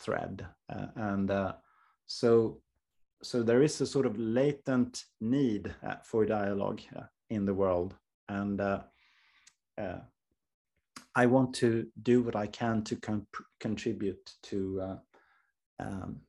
thread. 0.00 0.46
Uh, 0.68 0.86
and 0.96 1.30
so, 2.06 2.60
so 3.22 3.42
there 3.42 3.62
is 3.62 3.80
a 3.80 3.86
sort 3.86 4.06
of 4.06 4.18
latent 4.18 5.04
need 5.20 5.74
for 6.04 6.24
dialogue 6.24 6.80
in 7.28 7.44
the 7.44 7.54
world. 7.54 7.94
And 8.28 8.60
I 11.14 11.26
want 11.26 11.54
to 11.56 11.86
do 12.02 12.22
what 12.22 12.36
I 12.36 12.46
can 12.46 12.82
to 12.84 12.96
con 12.96 13.26
contribute 13.58 14.32
to 14.44 14.80
uh, 14.80 14.96
um, 15.80 16.20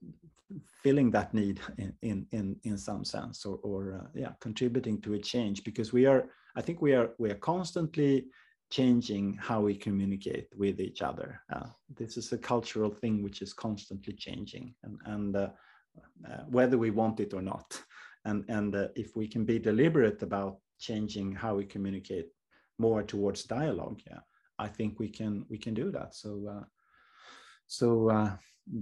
filling 0.83 1.11
that 1.11 1.33
need 1.33 1.59
in, 2.01 2.25
in, 2.31 2.59
in, 2.63 2.77
some 2.77 3.05
sense 3.05 3.45
or, 3.45 3.59
or 3.63 4.01
uh, 4.01 4.07
yeah, 4.13 4.31
contributing 4.39 4.99
to 5.01 5.13
a 5.13 5.19
change 5.19 5.63
because 5.63 5.93
we 5.93 6.05
are, 6.05 6.29
I 6.55 6.61
think 6.61 6.81
we 6.81 6.93
are, 6.93 7.11
we 7.19 7.29
are 7.29 7.35
constantly 7.35 8.25
changing 8.71 9.37
how 9.39 9.59
we 9.61 9.75
communicate 9.75 10.47
with 10.57 10.79
each 10.79 11.01
other. 11.01 11.41
Uh, 11.53 11.67
this 11.99 12.17
is 12.17 12.31
a 12.31 12.37
cultural 12.37 12.89
thing 12.89 13.21
which 13.21 13.41
is 13.41 13.53
constantly 13.53 14.13
changing 14.13 14.73
and, 14.83 14.97
and 15.05 15.35
uh, 15.35 15.49
uh, 16.29 16.43
whether 16.49 16.77
we 16.77 16.89
want 16.89 17.19
it 17.19 17.33
or 17.33 17.41
not. 17.41 17.79
And, 18.25 18.45
and 18.47 18.75
uh, 18.75 18.87
if 18.95 19.15
we 19.15 19.27
can 19.27 19.45
be 19.45 19.59
deliberate 19.59 20.23
about 20.23 20.57
changing 20.79 21.33
how 21.33 21.55
we 21.55 21.65
communicate 21.65 22.29
more 22.79 23.03
towards 23.03 23.43
dialogue, 23.43 23.99
yeah, 24.07 24.19
I 24.57 24.67
think 24.67 24.99
we 24.99 25.09
can 25.09 25.45
we 25.49 25.57
can 25.57 25.73
do 25.73 25.91
that. 25.91 26.15
So 26.15 26.31
uh, 26.55 26.65
so 27.67 28.09
uh, 28.09 28.31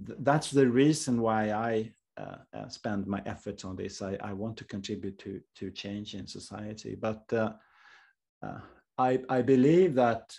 th 0.08 0.17
that's 0.30 0.52
the 0.52 0.67
reason 0.84 1.21
why 1.21 1.41
I 1.71 1.73
uh, 2.21 2.39
uh, 2.58 2.67
spend 2.67 3.08
my 3.08 3.21
efforts 3.25 3.63
on 3.63 3.75
this. 3.75 4.02
I, 4.02 4.17
I 4.30 4.34
want 4.34 4.56
to 4.58 4.65
contribute 4.65 5.17
to 5.23 5.32
to 5.60 5.71
change 5.71 6.10
in 6.19 6.28
society, 6.28 6.95
but 7.08 7.21
uh, 7.34 7.52
I 8.99 9.19
I 9.29 9.41
believe 9.41 9.95
that 9.95 10.35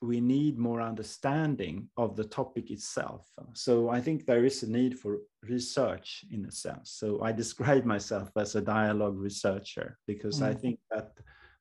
we 0.00 0.20
need 0.20 0.58
more 0.58 0.80
understanding 0.80 1.88
of 1.96 2.14
the 2.14 2.24
topic 2.24 2.70
itself. 2.70 3.26
So 3.54 3.88
I 3.88 4.00
think 4.00 4.26
there 4.26 4.44
is 4.44 4.62
a 4.62 4.70
need 4.70 4.96
for 4.96 5.18
research 5.42 6.24
in 6.30 6.44
a 6.44 6.52
sense. 6.52 6.92
So 6.92 7.20
I 7.20 7.32
describe 7.42 7.84
myself 7.84 8.30
as 8.36 8.54
a 8.54 8.60
dialogue 8.60 9.18
researcher 9.18 9.98
because 10.06 10.40
mm. 10.40 10.46
I 10.46 10.54
think 10.54 10.78
that 10.92 11.10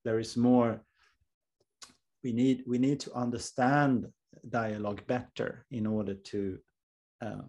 there 0.05 0.19
is 0.19 0.37
more 0.37 0.81
we 2.23 2.31
need 2.31 2.63
we 2.67 2.77
need 2.77 2.99
to 3.01 3.13
understand 3.13 4.07
dialogue 4.49 5.01
better 5.07 5.65
in 5.71 5.87
order 5.87 6.13
to 6.13 6.59
uh, 7.21 7.41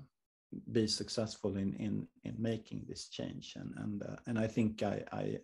be 0.73 0.87
successful 0.87 1.57
in 1.57 1.75
in 1.75 2.07
in 2.25 2.35
making 2.39 2.85
this 2.89 3.09
change 3.09 3.55
and 3.57 3.75
and 3.77 4.03
uh, 4.03 4.17
and 4.27 4.39
I 4.39 4.47
think 4.47 4.83
I, 4.83 5.03
I 5.13 5.39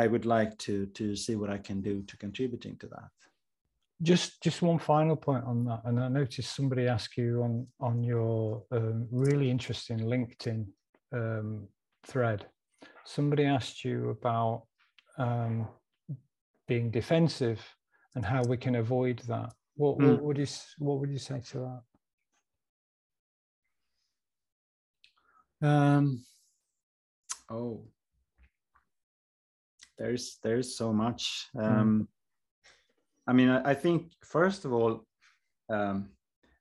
I 0.00 0.06
would 0.06 0.26
like 0.26 0.56
to 0.58 0.86
to 0.98 1.14
see 1.14 1.36
what 1.36 1.50
I 1.50 1.58
can 1.58 1.80
do 1.82 2.02
to 2.02 2.16
contributing 2.16 2.76
to 2.78 2.86
that. 2.88 3.10
Just 4.02 4.42
just 4.42 4.62
one 4.62 4.78
final 4.78 5.16
point 5.16 5.44
on 5.44 5.64
that, 5.64 5.82
and 5.84 6.00
I 6.00 6.08
noticed 6.08 6.56
somebody 6.56 6.88
asked 6.88 7.16
you 7.16 7.42
on 7.42 7.66
on 7.80 8.02
your 8.02 8.64
um, 8.72 9.08
really 9.10 9.50
interesting 9.50 9.98
LinkedIn 9.98 10.66
um, 11.12 11.68
thread. 12.06 12.46
Somebody 13.04 13.44
asked 13.44 13.84
you 13.84 14.10
about 14.10 14.62
um, 15.18 15.68
being 16.66 16.90
defensive 16.90 17.60
and 18.14 18.24
how 18.24 18.42
we 18.44 18.56
can 18.56 18.76
avoid 18.76 19.18
that. 19.28 19.52
What, 19.76 19.98
mm. 19.98 20.10
what 20.10 20.22
would 20.22 20.38
you 20.38 20.46
what 20.78 20.98
would 20.98 21.10
you 21.10 21.18
say 21.18 21.40
to 21.50 21.58
that? 25.60 25.68
Um, 25.68 26.24
oh, 27.50 27.84
there's 30.00 30.38
there's 30.42 30.74
so 30.74 30.92
much. 30.92 31.48
Hmm. 31.52 31.64
Um, 31.64 32.00
mm. 32.00 32.06
I 33.26 33.32
mean, 33.32 33.50
I, 33.50 33.70
I, 33.70 33.74
think 33.74 34.12
first 34.24 34.64
of 34.64 34.72
all, 34.72 35.04
um, 35.68 36.08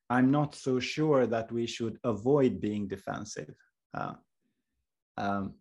I'm 0.10 0.30
not 0.30 0.54
so 0.54 0.80
sure 0.80 1.25
that 1.25 1.52
we 1.52 1.65
should 1.65 1.97
avoid 2.04 2.62
being 2.62 2.88
defensive. 2.88 3.56
Uh, 3.93 4.13
um, 5.17 5.54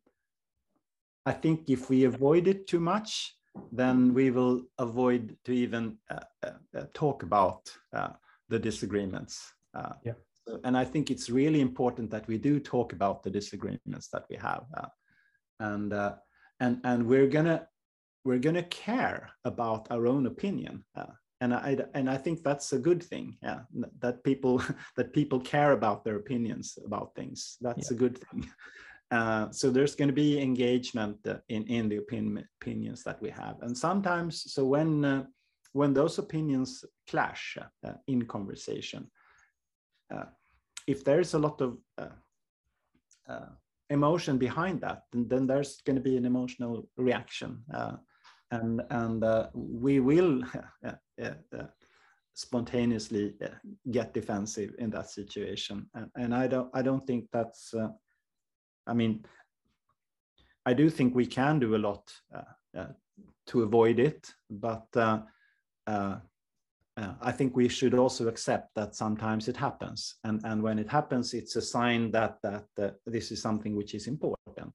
I 1.25 1.33
think 1.33 1.71
if 1.71 1.89
we 1.89 2.05
avoid 2.05 2.49
it 2.49 2.67
too 2.67 2.81
much, 2.81 3.37
then 3.73 4.13
we 4.13 4.31
will 4.31 4.63
avoid 4.79 5.37
to 5.45 5.53
even 5.53 5.97
uh, 6.11 6.27
uh, 6.45 6.51
uh 6.77 6.85
talk 6.93 7.23
about 7.23 7.61
uh, 7.95 8.13
the 8.49 8.59
disagreements. 8.59 9.55
Uh, 9.75 9.95
yeah. 10.05 10.13
So, 10.47 10.61
and 10.65 10.77
I 10.77 10.85
think 10.85 11.11
it's 11.11 11.31
really 11.31 11.61
important 11.61 12.11
that 12.11 12.27
we 12.27 12.39
do 12.39 12.61
talk 12.61 12.93
about 12.93 13.23
the 13.23 13.31
disagreements 13.31 14.09
that 14.13 14.25
we 14.31 14.37
have, 14.37 14.65
and 15.61 15.93
and 16.61 16.81
and 16.85 17.07
we're 17.07 17.29
gonna 17.29 17.67
we're 18.25 18.39
gonna 18.39 18.65
care 18.65 19.31
about 19.45 19.87
our 19.91 20.07
own 20.07 20.27
opinion. 20.27 20.85
and 21.41 21.55
I 21.55 21.79
and 21.95 22.11
I 22.11 22.17
think 22.17 22.43
that's 22.43 22.73
a 22.73 22.79
good 22.79 23.03
thing. 23.03 23.37
Yeah, 23.43 23.61
that 24.01 24.25
people 24.25 24.63
that 24.97 25.13
people 25.13 25.41
care 25.41 25.73
about 25.73 26.05
their 26.05 26.17
opinions 26.17 26.79
about 26.85 27.15
things. 27.15 27.57
That's 27.61 27.91
yeah. 27.91 27.97
a 27.97 27.99
good 27.99 28.19
thing. 28.19 28.51
Uh, 29.11 29.51
so 29.51 29.71
there's 29.71 29.95
going 29.95 30.09
to 30.09 30.15
be 30.15 30.41
engagement 30.41 31.17
uh, 31.27 31.37
in, 31.49 31.67
in 31.67 31.89
the 31.89 31.97
opinion, 31.97 32.45
opinions 32.61 33.03
that 33.05 33.21
we 33.23 33.31
have. 33.31 33.57
And 33.63 33.77
sometimes, 33.77 34.53
so 34.53 34.67
when, 34.67 35.05
uh, 35.05 35.25
when 35.73 35.95
those 35.95 36.19
opinions 36.19 36.85
clash 37.09 37.57
uh, 37.87 37.93
in 38.07 38.27
conversation, 38.27 39.11
uh, 40.15 40.25
if 40.87 41.05
there's 41.05 41.35
a 41.35 41.39
lot 41.39 41.61
of 41.63 41.79
emotion 43.91 44.39
behind 44.39 44.81
that, 44.81 45.03
then, 45.13 45.29
then 45.29 45.47
there's 45.47 45.81
going 45.83 45.97
to 45.97 46.03
be 46.03 46.17
an 46.17 46.25
emotional 46.25 46.89
reaction. 46.97 47.63
and 48.51 48.83
and 48.91 49.25
we 49.55 50.01
will 50.01 50.43
spontaneously 52.39 53.35
uh, 53.45 53.49
get 53.91 54.15
defensive 54.15 54.73
in 54.79 54.91
that 54.91 55.11
situation 55.11 55.87
and, 55.95 56.09
and 56.15 56.33
i 56.33 56.47
don't 56.47 56.71
i 56.73 56.81
don't 56.81 57.05
think 57.05 57.27
that's 57.33 57.75
uh, 57.75 57.89
i 58.87 58.95
mean 58.95 59.25
i 60.65 60.73
do 60.73 60.89
think 60.89 61.15
we 61.15 61.27
can 61.27 61.59
do 61.59 61.75
a 61.75 61.83
lot 61.89 62.13
uh, 62.33 62.79
uh 62.79 62.93
to 63.45 63.63
avoid 63.63 63.99
it 63.99 64.33
but 64.49 64.87
uh, 66.99 67.03
uh, 67.03 67.15
i 67.23 67.33
think 67.33 67.57
we 67.57 67.69
should 67.69 67.95
also 67.95 68.29
accept 68.29 68.75
that 68.75 68.95
sometimes 68.95 69.49
it 69.49 69.57
happens. 69.57 70.17
And 70.25 70.41
and 70.45 70.63
when 70.63 70.79
it 70.79 70.89
happens 70.89 71.35
it's 71.35 71.57
a 71.57 71.63
sign 71.63 72.11
that 72.11 72.39
that 72.43 72.95
this 73.07 73.31
is 73.33 73.43
something 73.43 73.77
which 73.77 73.95
is 73.95 74.07
important 74.07 74.73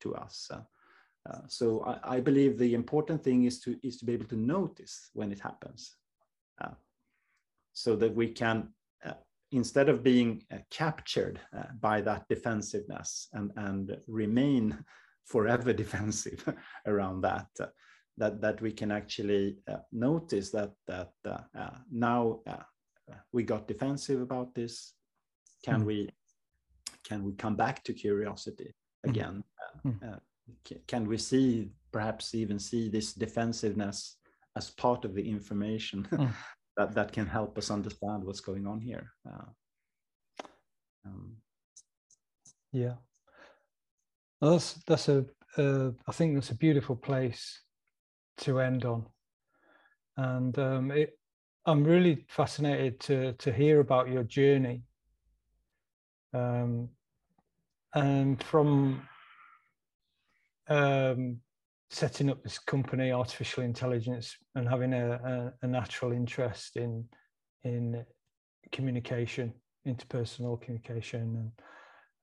to 0.00 0.14
us. 0.14 0.50
So 1.46 1.84
I, 1.84 2.16
I, 2.16 2.20
believe 2.20 2.56
the 2.56 2.72
important 2.72 3.22
thing 3.22 3.44
is 3.44 3.60
to 3.60 3.70
is 3.82 3.98
to 3.98 4.06
be 4.06 4.14
able 4.14 4.28
to 4.28 4.36
notice 4.56 5.10
when 5.12 5.30
it 5.30 5.40
happens 5.40 5.98
uh, 6.60 6.74
so 7.72 7.94
that 7.96 8.14
we 8.14 8.28
can, 8.28 8.68
uh, 9.04 9.12
instead 9.52 9.88
of 9.88 10.02
being 10.02 10.42
uh, 10.52 10.58
captured 10.70 11.40
uh, 11.56 11.64
by 11.80 12.00
that 12.00 12.26
defensiveness 12.28 13.28
and, 13.32 13.52
and 13.56 13.96
remain 14.08 14.76
forever 15.24 15.72
defensive 15.84 16.42
around 16.86 17.20
that, 17.20 17.46
uh, 17.60 17.66
that, 18.18 18.40
that 18.40 18.60
we 18.60 18.72
can 18.72 18.90
actually 18.90 19.56
uh, 19.68 19.78
notice 19.92 20.50
that, 20.50 20.72
that 20.86 21.10
now 21.90 22.40
we 23.32 23.42
got 23.42 23.68
defensive 23.68 24.20
about 24.20 24.54
this. 24.54 24.94
Can 25.64 25.82
mm. 25.82 25.86
we 25.86 26.10
can 27.04 27.24
we 27.24 27.32
come 27.32 27.56
back 27.56 27.82
to 27.84 27.92
curiosity 27.92 28.74
hmm. 29.04 29.10
again? 29.10 29.44
Mm. 29.86 30.20
can 30.86 31.06
we 31.06 31.16
see 31.16 31.70
perhaps 31.92 32.34
even 32.34 32.58
see 32.58 32.88
this 32.88 33.12
defensiveness 33.12 34.16
as 34.56 34.70
part 34.70 35.04
of 35.04 35.14
the 35.14 35.30
information 35.30 36.06
mm. 36.12 36.30
that, 36.76 36.94
that 36.94 37.12
can 37.12 37.26
help 37.26 37.56
us 37.58 37.70
understand 37.70 38.24
what's 38.24 38.40
going 38.40 38.66
on 38.66 38.80
here. 38.80 39.12
Uh, 39.28 40.46
um, 41.06 41.36
yeah, 42.72 42.94
well, 44.40 44.52
that's 44.52 44.74
that's 44.86 45.08
a 45.08 45.24
uh, 45.56 45.90
I 46.06 46.12
think 46.12 46.34
that's 46.34 46.50
a 46.50 46.56
beautiful 46.56 46.96
place 46.96 47.60
to 48.38 48.60
end 48.60 48.84
on, 48.84 49.06
and 50.16 50.58
um, 50.58 50.90
it, 50.90 51.18
I'm 51.66 51.84
really 51.84 52.24
fascinated 52.28 53.00
to 53.00 53.32
to 53.34 53.52
hear 53.52 53.80
about 53.80 54.08
your 54.08 54.24
journey. 54.24 54.82
Um, 56.32 56.90
and 57.94 58.42
from 58.42 59.02
um, 60.68 61.40
setting 61.90 62.30
up 62.30 62.42
this 62.42 62.58
company, 62.58 63.12
artificial 63.12 63.62
intelligence, 63.62 64.36
and 64.54 64.68
having 64.68 64.92
a, 64.92 65.12
a, 65.12 65.52
a 65.62 65.66
natural 65.66 66.12
interest 66.12 66.76
in 66.76 67.04
in 67.64 68.04
communication, 68.72 69.52
interpersonal 69.86 70.60
communication, 70.60 71.50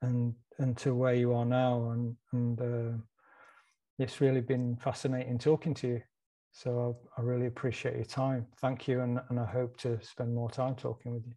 and 0.01 0.09
and 0.09 0.33
and 0.59 0.77
to 0.77 0.95
where 0.95 1.15
you 1.15 1.33
are 1.33 1.45
now, 1.45 1.91
and 1.91 2.15
and 2.31 2.61
uh, 2.61 2.97
it's 3.99 4.21
really 4.21 4.41
been 4.41 4.75
fascinating 4.77 5.37
talking 5.37 5.73
to 5.75 5.87
you. 5.87 6.01
So 6.51 6.97
I, 7.17 7.21
I 7.21 7.23
really 7.23 7.47
appreciate 7.47 7.95
your 7.95 8.05
time. 8.05 8.45
Thank 8.61 8.87
you, 8.87 9.01
and, 9.01 9.19
and 9.29 9.39
I 9.39 9.45
hope 9.45 9.77
to 9.77 9.99
spend 10.01 10.33
more 10.33 10.49
time 10.49 10.75
talking 10.75 11.13
with 11.13 11.25
you. 11.25 11.33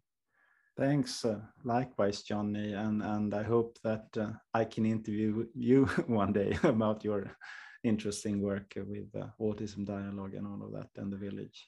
Thanks, 0.77 1.25
uh, 1.25 1.39
likewise, 1.65 2.23
Johnny, 2.23 2.73
and 2.73 3.03
and 3.03 3.33
I 3.33 3.43
hope 3.43 3.77
that 3.83 4.05
uh, 4.17 4.31
I 4.53 4.63
can 4.63 4.85
interview 4.85 5.45
you 5.53 5.85
one 6.07 6.31
day 6.31 6.57
about 6.63 7.03
your 7.03 7.35
interesting 7.83 8.41
work 8.41 8.73
with 8.75 9.13
uh, 9.15 9.27
autism 9.41 9.85
dialogue 9.85 10.35
and 10.35 10.47
all 10.47 10.63
of 10.65 10.71
that 10.73 10.89
and 11.01 11.11
the 11.11 11.17
village. 11.17 11.67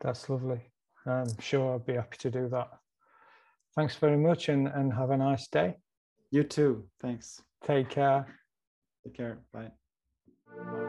That's 0.00 0.28
lovely. 0.28 0.60
I'm 1.06 1.38
sure 1.40 1.72
I'll 1.72 1.78
be 1.78 1.94
happy 1.94 2.16
to 2.18 2.30
do 2.30 2.48
that. 2.48 2.68
Thanks 3.74 3.96
very 3.96 4.16
much 4.16 4.48
and, 4.48 4.68
and 4.68 4.92
have 4.92 5.10
a 5.10 5.16
nice 5.16 5.48
day. 5.48 5.76
You 6.30 6.44
too. 6.44 6.88
Thanks. 7.00 7.42
Take 7.64 7.90
care. 7.90 8.26
Take 9.04 9.14
care. 9.14 9.38
Bye. 9.52 9.70
Thank 10.56 10.72
you. 10.72 10.85